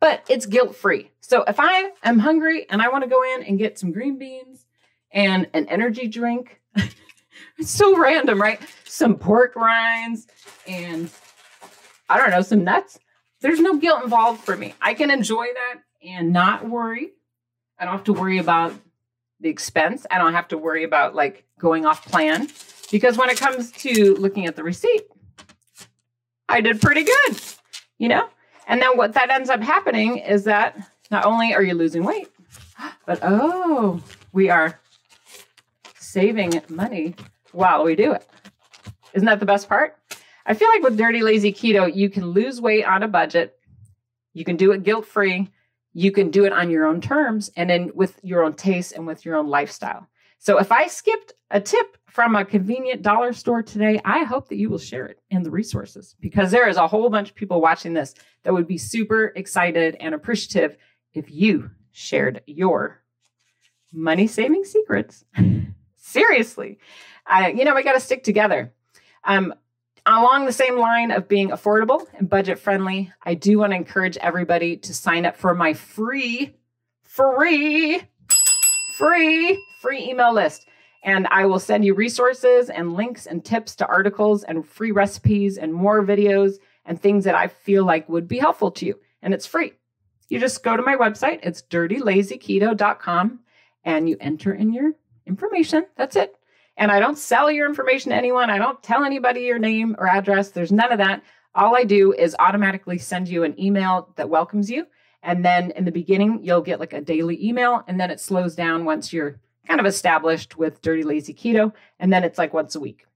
but 0.00 0.24
it's 0.30 0.46
guilt 0.46 0.74
free. 0.74 1.10
So 1.20 1.44
if 1.46 1.60
I 1.60 1.90
am 2.02 2.18
hungry 2.18 2.66
and 2.70 2.80
I 2.80 2.88
want 2.88 3.04
to 3.04 3.10
go 3.10 3.22
in 3.22 3.42
and 3.42 3.58
get 3.58 3.78
some 3.78 3.92
green 3.92 4.18
beans 4.18 4.64
and 5.12 5.46
an 5.52 5.68
energy 5.68 6.08
drink, 6.08 6.62
it's 7.58 7.70
so 7.70 7.98
random, 7.98 8.40
right? 8.40 8.60
Some 8.84 9.16
pork 9.16 9.56
rinds 9.56 10.26
and 10.66 11.10
I 12.08 12.16
don't 12.16 12.30
know, 12.30 12.40
some 12.40 12.64
nuts. 12.64 12.98
There's 13.42 13.60
no 13.60 13.76
guilt 13.76 14.02
involved 14.02 14.42
for 14.42 14.56
me. 14.56 14.74
I 14.80 14.94
can 14.94 15.10
enjoy 15.10 15.48
that 15.52 15.82
and 16.02 16.32
not 16.32 16.66
worry. 16.66 17.10
I 17.78 17.84
don't 17.84 17.92
have 17.92 18.04
to 18.04 18.14
worry 18.14 18.38
about 18.38 18.72
the 19.42 19.48
expense. 19.48 20.06
I 20.10 20.18
don't 20.18 20.32
have 20.32 20.48
to 20.48 20.58
worry 20.58 20.84
about 20.84 21.14
like 21.14 21.44
going 21.58 21.84
off 21.84 22.04
plan 22.06 22.48
because 22.90 23.18
when 23.18 23.28
it 23.28 23.38
comes 23.38 23.72
to 23.72 24.14
looking 24.14 24.46
at 24.46 24.56
the 24.56 24.62
receipt, 24.62 25.02
I 26.48 26.60
did 26.60 26.80
pretty 26.80 27.04
good, 27.04 27.40
you 27.98 28.08
know? 28.08 28.28
And 28.66 28.80
then 28.80 28.96
what 28.96 29.14
that 29.14 29.30
ends 29.30 29.50
up 29.50 29.60
happening 29.60 30.18
is 30.18 30.44
that 30.44 30.78
not 31.10 31.26
only 31.26 31.54
are 31.54 31.62
you 31.62 31.74
losing 31.74 32.04
weight, 32.04 32.28
but 33.06 33.18
oh, 33.22 34.00
we 34.32 34.48
are 34.48 34.80
saving 35.98 36.62
money 36.68 37.14
while 37.52 37.84
we 37.84 37.96
do 37.96 38.12
it. 38.12 38.26
Isn't 39.12 39.26
that 39.26 39.40
the 39.40 39.46
best 39.46 39.68
part? 39.68 39.98
I 40.46 40.54
feel 40.54 40.68
like 40.68 40.82
with 40.82 40.96
Dirty 40.96 41.22
Lazy 41.22 41.52
Keto, 41.52 41.94
you 41.94 42.08
can 42.10 42.26
lose 42.26 42.60
weight 42.60 42.84
on 42.84 43.02
a 43.02 43.08
budget. 43.08 43.56
You 44.32 44.44
can 44.44 44.56
do 44.56 44.72
it 44.72 44.82
guilt 44.82 45.06
free. 45.06 45.50
You 45.92 46.12
can 46.12 46.30
do 46.30 46.44
it 46.44 46.52
on 46.52 46.70
your 46.70 46.86
own 46.86 47.00
terms 47.00 47.50
and 47.56 47.68
then 47.68 47.90
with 47.94 48.18
your 48.22 48.44
own 48.44 48.54
taste 48.54 48.92
and 48.92 49.06
with 49.06 49.24
your 49.24 49.36
own 49.36 49.48
lifestyle. 49.48 50.08
So 50.38 50.58
if 50.58 50.72
I 50.72 50.88
skipped 50.88 51.34
a 51.50 51.60
tip 51.60 51.98
from 52.06 52.34
a 52.34 52.44
convenient 52.44 53.02
dollar 53.02 53.32
store 53.32 53.62
today, 53.62 54.00
I 54.04 54.24
hope 54.24 54.48
that 54.48 54.56
you 54.56 54.68
will 54.68 54.78
share 54.78 55.06
it 55.06 55.20
in 55.30 55.42
the 55.42 55.50
resources 55.50 56.16
because 56.20 56.50
there 56.50 56.68
is 56.68 56.76
a 56.76 56.88
whole 56.88 57.08
bunch 57.10 57.30
of 57.30 57.36
people 57.36 57.60
watching 57.60 57.92
this 57.92 58.14
that 58.42 58.52
would 58.52 58.66
be 58.66 58.78
super 58.78 59.32
excited 59.36 59.96
and 60.00 60.14
appreciative 60.14 60.76
if 61.14 61.30
you 61.30 61.70
shared 61.92 62.42
your 62.46 63.02
money 63.92 64.26
saving 64.26 64.64
secrets. 64.64 65.24
Seriously. 65.96 66.78
You 67.54 67.64
know, 67.64 67.74
we 67.74 67.84
got 67.84 67.92
to 67.92 68.00
stick 68.00 68.24
together. 68.24 68.72
Um, 69.24 69.54
along 70.06 70.46
the 70.46 70.52
same 70.52 70.78
line 70.78 71.10
of 71.10 71.28
being 71.28 71.50
affordable 71.50 72.06
and 72.14 72.28
budget 72.28 72.58
friendly, 72.58 73.12
I 73.22 73.34
do 73.34 73.58
want 73.58 73.72
to 73.72 73.76
encourage 73.76 74.16
everybody 74.18 74.76
to 74.78 74.94
sign 74.94 75.26
up 75.26 75.36
for 75.36 75.54
my 75.54 75.74
free, 75.74 76.54
free, 77.02 78.02
free, 78.96 79.64
free 79.80 80.08
email 80.08 80.32
list. 80.32 80.66
And 81.04 81.26
I 81.30 81.46
will 81.46 81.58
send 81.58 81.84
you 81.84 81.94
resources 81.94 82.70
and 82.70 82.94
links 82.94 83.26
and 83.26 83.44
tips 83.44 83.74
to 83.76 83.86
articles 83.86 84.44
and 84.44 84.66
free 84.66 84.92
recipes 84.92 85.58
and 85.58 85.74
more 85.74 86.04
videos 86.04 86.54
and 86.84 87.00
things 87.00 87.24
that 87.24 87.34
I 87.34 87.48
feel 87.48 87.84
like 87.84 88.08
would 88.08 88.28
be 88.28 88.38
helpful 88.38 88.70
to 88.72 88.86
you. 88.86 88.98
And 89.20 89.34
it's 89.34 89.46
free. 89.46 89.72
You 90.28 90.38
just 90.38 90.62
go 90.62 90.76
to 90.76 90.82
my 90.82 90.96
website, 90.96 91.40
it's 91.42 91.62
dirtylazyketo.com, 91.62 93.40
and 93.84 94.08
you 94.08 94.16
enter 94.20 94.54
in 94.54 94.72
your 94.72 94.92
information. 95.26 95.86
That's 95.96 96.16
it. 96.16 96.34
And 96.76 96.90
I 96.90 97.00
don't 97.00 97.18
sell 97.18 97.50
your 97.50 97.68
information 97.68 98.10
to 98.10 98.16
anyone. 98.16 98.50
I 98.50 98.58
don't 98.58 98.82
tell 98.82 99.04
anybody 99.04 99.42
your 99.42 99.58
name 99.58 99.94
or 99.98 100.08
address. 100.08 100.50
There's 100.50 100.72
none 100.72 100.92
of 100.92 100.98
that. 100.98 101.22
All 101.54 101.76
I 101.76 101.84
do 101.84 102.12
is 102.12 102.34
automatically 102.38 102.98
send 102.98 103.28
you 103.28 103.44
an 103.44 103.58
email 103.60 104.12
that 104.16 104.30
welcomes 104.30 104.70
you. 104.70 104.86
And 105.22 105.44
then 105.44 105.70
in 105.72 105.84
the 105.84 105.92
beginning, 105.92 106.40
you'll 106.42 106.62
get 106.62 106.80
like 106.80 106.94
a 106.94 107.00
daily 107.00 107.44
email, 107.44 107.84
and 107.86 108.00
then 108.00 108.10
it 108.10 108.20
slows 108.20 108.56
down 108.56 108.84
once 108.84 109.12
you're 109.12 109.38
kind 109.68 109.78
of 109.78 109.86
established 109.86 110.56
with 110.56 110.82
Dirty 110.82 111.04
Lazy 111.04 111.34
Keto. 111.34 111.72
And 112.00 112.12
then 112.12 112.24
it's 112.24 112.38
like 112.38 112.52
once 112.52 112.74
a 112.74 112.80
week. 112.80 113.06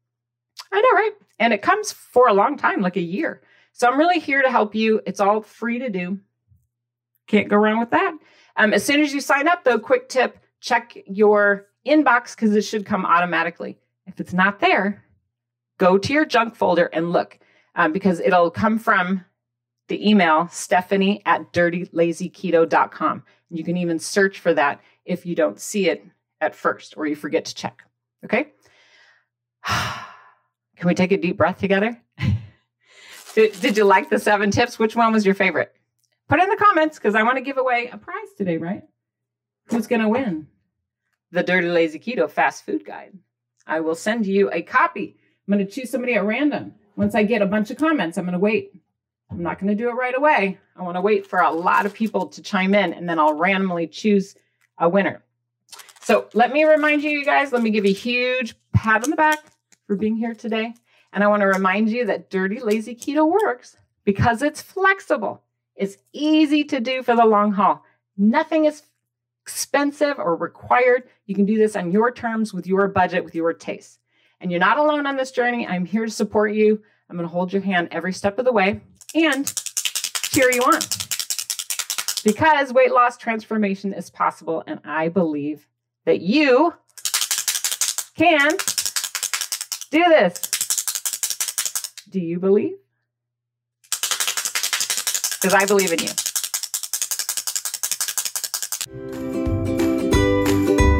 I 0.72 0.80
know, 0.80 0.90
right? 0.92 1.12
And 1.38 1.52
it 1.52 1.62
comes 1.62 1.90
for 1.92 2.28
a 2.28 2.34
long 2.34 2.56
time, 2.56 2.80
like 2.80 2.96
a 2.96 3.00
year. 3.00 3.42
So 3.72 3.88
I'm 3.88 3.98
really 3.98 4.20
here 4.20 4.42
to 4.42 4.50
help 4.50 4.74
you. 4.74 5.00
It's 5.06 5.20
all 5.20 5.40
free 5.40 5.80
to 5.80 5.90
do. 5.90 6.20
Can't 7.26 7.48
go 7.48 7.56
wrong 7.56 7.80
with 7.80 7.90
that. 7.90 8.14
Um, 8.56 8.72
as 8.72 8.84
soon 8.84 9.00
as 9.00 9.12
you 9.12 9.20
sign 9.20 9.48
up, 9.48 9.64
though, 9.64 9.78
quick 9.78 10.08
tip 10.08 10.38
check 10.60 10.96
your 11.06 11.66
inbox 11.86 12.34
because 12.34 12.54
it 12.54 12.62
should 12.62 12.86
come 12.86 13.04
automatically. 13.04 13.78
If 14.06 14.20
it's 14.20 14.32
not 14.32 14.60
there, 14.60 15.04
go 15.78 15.98
to 15.98 16.12
your 16.12 16.24
junk 16.24 16.56
folder 16.56 16.86
and 16.86 17.12
look 17.12 17.38
um, 17.74 17.92
because 17.92 18.20
it'll 18.20 18.50
come 18.50 18.78
from 18.78 19.24
the 19.88 20.08
email 20.08 20.48
stephanie 20.48 21.22
at 21.26 21.52
dirtylazyketo.com. 21.52 23.22
You 23.50 23.64
can 23.64 23.76
even 23.76 23.98
search 23.98 24.40
for 24.40 24.52
that 24.54 24.80
if 25.04 25.24
you 25.24 25.34
don't 25.34 25.60
see 25.60 25.88
it 25.88 26.04
at 26.40 26.54
first 26.54 26.94
or 26.96 27.06
you 27.06 27.14
forget 27.14 27.44
to 27.46 27.54
check. 27.54 27.82
Okay? 28.24 28.52
Can 30.76 30.88
we 30.88 30.94
take 30.94 31.12
a 31.12 31.16
deep 31.16 31.36
breath 31.36 31.58
together? 31.58 32.00
did, 33.34 33.58
did 33.60 33.76
you 33.76 33.84
like 33.84 34.10
the 34.10 34.18
seven 34.18 34.50
tips? 34.50 34.78
Which 34.78 34.96
one 34.96 35.12
was 35.12 35.24
your 35.24 35.34
favorite? 35.34 35.72
Put 36.28 36.40
in 36.40 36.48
the 36.50 36.56
comments 36.56 36.98
because 36.98 37.14
I 37.14 37.22
want 37.22 37.38
to 37.38 37.42
give 37.42 37.56
away 37.56 37.88
a 37.92 37.96
prize 37.96 38.28
today, 38.36 38.58
right? 38.58 38.82
Who's 39.68 39.86
going 39.86 40.02
to 40.02 40.08
win? 40.08 40.48
The 41.30 41.42
Dirty 41.42 41.68
Lazy 41.68 41.98
Keto 41.98 42.30
Fast 42.30 42.64
Food 42.64 42.84
Guide. 42.84 43.12
I 43.66 43.80
will 43.80 43.94
send 43.94 44.26
you 44.26 44.50
a 44.52 44.62
copy. 44.62 45.16
I'm 45.46 45.54
going 45.54 45.66
to 45.66 45.70
choose 45.70 45.90
somebody 45.90 46.14
at 46.14 46.24
random. 46.24 46.74
Once 46.96 47.14
I 47.14 47.24
get 47.24 47.42
a 47.42 47.46
bunch 47.46 47.70
of 47.70 47.78
comments, 47.78 48.16
I'm 48.16 48.24
going 48.24 48.32
to 48.32 48.38
wait. 48.38 48.72
I'm 49.30 49.42
not 49.42 49.58
going 49.58 49.68
to 49.68 49.82
do 49.82 49.88
it 49.88 49.94
right 49.94 50.16
away. 50.16 50.58
I 50.76 50.82
want 50.82 50.96
to 50.96 51.00
wait 51.00 51.26
for 51.26 51.40
a 51.40 51.50
lot 51.50 51.84
of 51.84 51.94
people 51.94 52.26
to 52.28 52.42
chime 52.42 52.74
in 52.74 52.92
and 52.92 53.08
then 53.08 53.18
I'll 53.18 53.34
randomly 53.34 53.86
choose 53.86 54.36
a 54.78 54.88
winner. 54.88 55.22
So 56.00 56.28
let 56.34 56.52
me 56.52 56.64
remind 56.64 57.02
you, 57.02 57.10
you 57.10 57.24
guys, 57.24 57.52
let 57.52 57.62
me 57.62 57.70
give 57.70 57.84
you 57.84 57.90
a 57.90 57.94
huge 57.94 58.54
pat 58.72 59.02
on 59.02 59.10
the 59.10 59.16
back 59.16 59.40
for 59.86 59.96
being 59.96 60.16
here 60.16 60.34
today. 60.34 60.74
And 61.12 61.24
I 61.24 61.26
want 61.26 61.40
to 61.40 61.46
remind 61.46 61.90
you 61.90 62.06
that 62.06 62.30
Dirty 62.30 62.60
Lazy 62.60 62.94
Keto 62.94 63.28
works 63.28 63.76
because 64.04 64.42
it's 64.42 64.62
flexible. 64.62 65.42
It's 65.74 65.96
easy 66.12 66.62
to 66.64 66.80
do 66.80 67.02
for 67.02 67.16
the 67.16 67.24
long 67.24 67.52
haul. 67.52 67.84
Nothing 68.16 68.64
is 68.66 68.82
expensive 69.46 70.18
or 70.18 70.34
required. 70.34 71.04
You 71.26 71.36
can 71.36 71.46
do 71.46 71.56
this 71.56 71.76
on 71.76 71.92
your 71.92 72.10
terms 72.10 72.52
with 72.52 72.66
your 72.66 72.88
budget, 72.88 73.24
with 73.24 73.32
your 73.32 73.52
taste. 73.52 74.00
And 74.40 74.50
you're 74.50 74.58
not 74.58 74.76
alone 74.76 75.06
on 75.06 75.16
this 75.16 75.30
journey. 75.30 75.64
I'm 75.64 75.84
here 75.84 76.04
to 76.04 76.10
support 76.10 76.52
you. 76.52 76.82
I'm 77.08 77.16
going 77.16 77.28
to 77.28 77.32
hold 77.32 77.52
your 77.52 77.62
hand 77.62 77.86
every 77.92 78.12
step 78.12 78.40
of 78.40 78.44
the 78.44 78.50
way. 78.52 78.80
And 79.14 79.46
cheer 80.32 80.50
you 80.50 80.62
on. 80.62 80.80
Because 82.24 82.72
weight 82.72 82.92
loss 82.92 83.16
transformation 83.16 83.92
is 83.94 84.10
possible, 84.10 84.64
and 84.66 84.80
I 84.84 85.08
believe 85.08 85.68
that 86.06 86.20
you 86.20 86.74
can 88.16 88.50
do 89.92 90.02
this. 90.08 90.40
Do 92.10 92.18
you 92.18 92.40
believe? 92.40 92.78
Because 95.40 95.54
I 95.54 95.66
believe 95.66 95.92
in 95.92 96.00
you. 96.00 96.25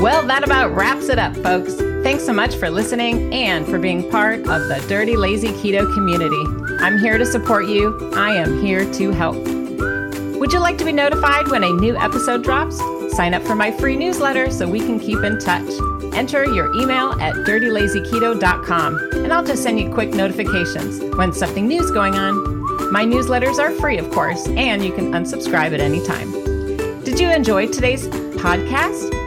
Well, 0.07 0.25
that 0.29 0.45
about 0.45 0.73
wraps 0.73 1.09
it 1.09 1.19
up, 1.19 1.35
folks. 1.39 1.75
Thanks 2.05 2.25
so 2.25 2.33
much 2.33 2.55
for 2.55 2.71
listening 2.71 3.35
and 3.35 3.67
for 3.67 3.77
being 3.77 4.09
part 4.09 4.39
of 4.39 4.69
the 4.69 4.85
Dirty 4.89 5.17
Lazy 5.17 5.49
Keto 5.49 5.93
community. 5.95 6.41
I'm 6.79 6.97
here 6.97 7.19
to 7.19 7.27
support 7.27 7.67
you. 7.67 8.13
I 8.15 8.37
am 8.37 8.63
here 8.63 8.89
to 8.93 9.11
help. 9.11 9.35
Would 10.39 10.53
you 10.53 10.61
like 10.61 10.79
to 10.79 10.85
be 10.85 10.93
notified 10.93 11.49
when 11.49 11.65
a 11.65 11.73
new 11.73 11.97
episode 11.97 12.45
drops? 12.45 12.79
Sign 13.17 13.35
up 13.35 13.43
for 13.43 13.57
my 13.57 13.73
free 13.73 13.97
newsletter 13.97 14.49
so 14.49 14.69
we 14.69 14.79
can 14.79 15.01
keep 15.01 15.25
in 15.25 15.41
touch. 15.41 15.69
Enter 16.15 16.45
your 16.45 16.73
email 16.81 17.21
at 17.21 17.35
dirtylazyketo.com 17.45 19.11
and 19.15 19.33
I'll 19.33 19.45
just 19.45 19.65
send 19.65 19.81
you 19.81 19.93
quick 19.93 20.11
notifications 20.11 21.01
when 21.17 21.33
something 21.33 21.67
new 21.67 21.83
is 21.83 21.91
going 21.91 22.15
on. 22.15 22.93
My 22.93 23.05
newsletters 23.05 23.59
are 23.59 23.73
free, 23.73 23.99
of 23.99 24.09
course, 24.13 24.47
and 24.51 24.85
you 24.85 24.93
can 24.93 25.11
unsubscribe 25.11 25.75
at 25.75 25.81
any 25.81 26.01
time. 26.07 26.31
Did 27.03 27.19
you 27.19 27.29
enjoy 27.29 27.67
today's 27.67 28.07
podcast? 28.07 29.26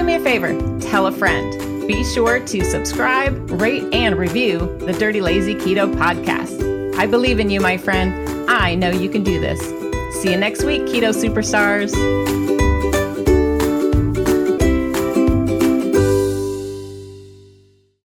Do 0.00 0.06
me 0.06 0.14
a 0.14 0.20
favor, 0.20 0.58
tell 0.80 1.08
a 1.08 1.12
friend. 1.12 1.86
Be 1.86 2.02
sure 2.04 2.40
to 2.40 2.64
subscribe, 2.64 3.50
rate, 3.50 3.84
and 3.92 4.16
review 4.16 4.60
the 4.78 4.94
Dirty 4.94 5.20
Lazy 5.20 5.54
Keto 5.54 5.94
podcast. 5.94 6.96
I 6.96 7.04
believe 7.04 7.38
in 7.38 7.50
you, 7.50 7.60
my 7.60 7.76
friend. 7.76 8.48
I 8.48 8.74
know 8.76 8.88
you 8.88 9.10
can 9.10 9.22
do 9.22 9.38
this. 9.38 9.60
See 10.22 10.30
you 10.30 10.38
next 10.38 10.64
week, 10.64 10.84
Keto 10.84 11.12
Superstars. 11.12 12.49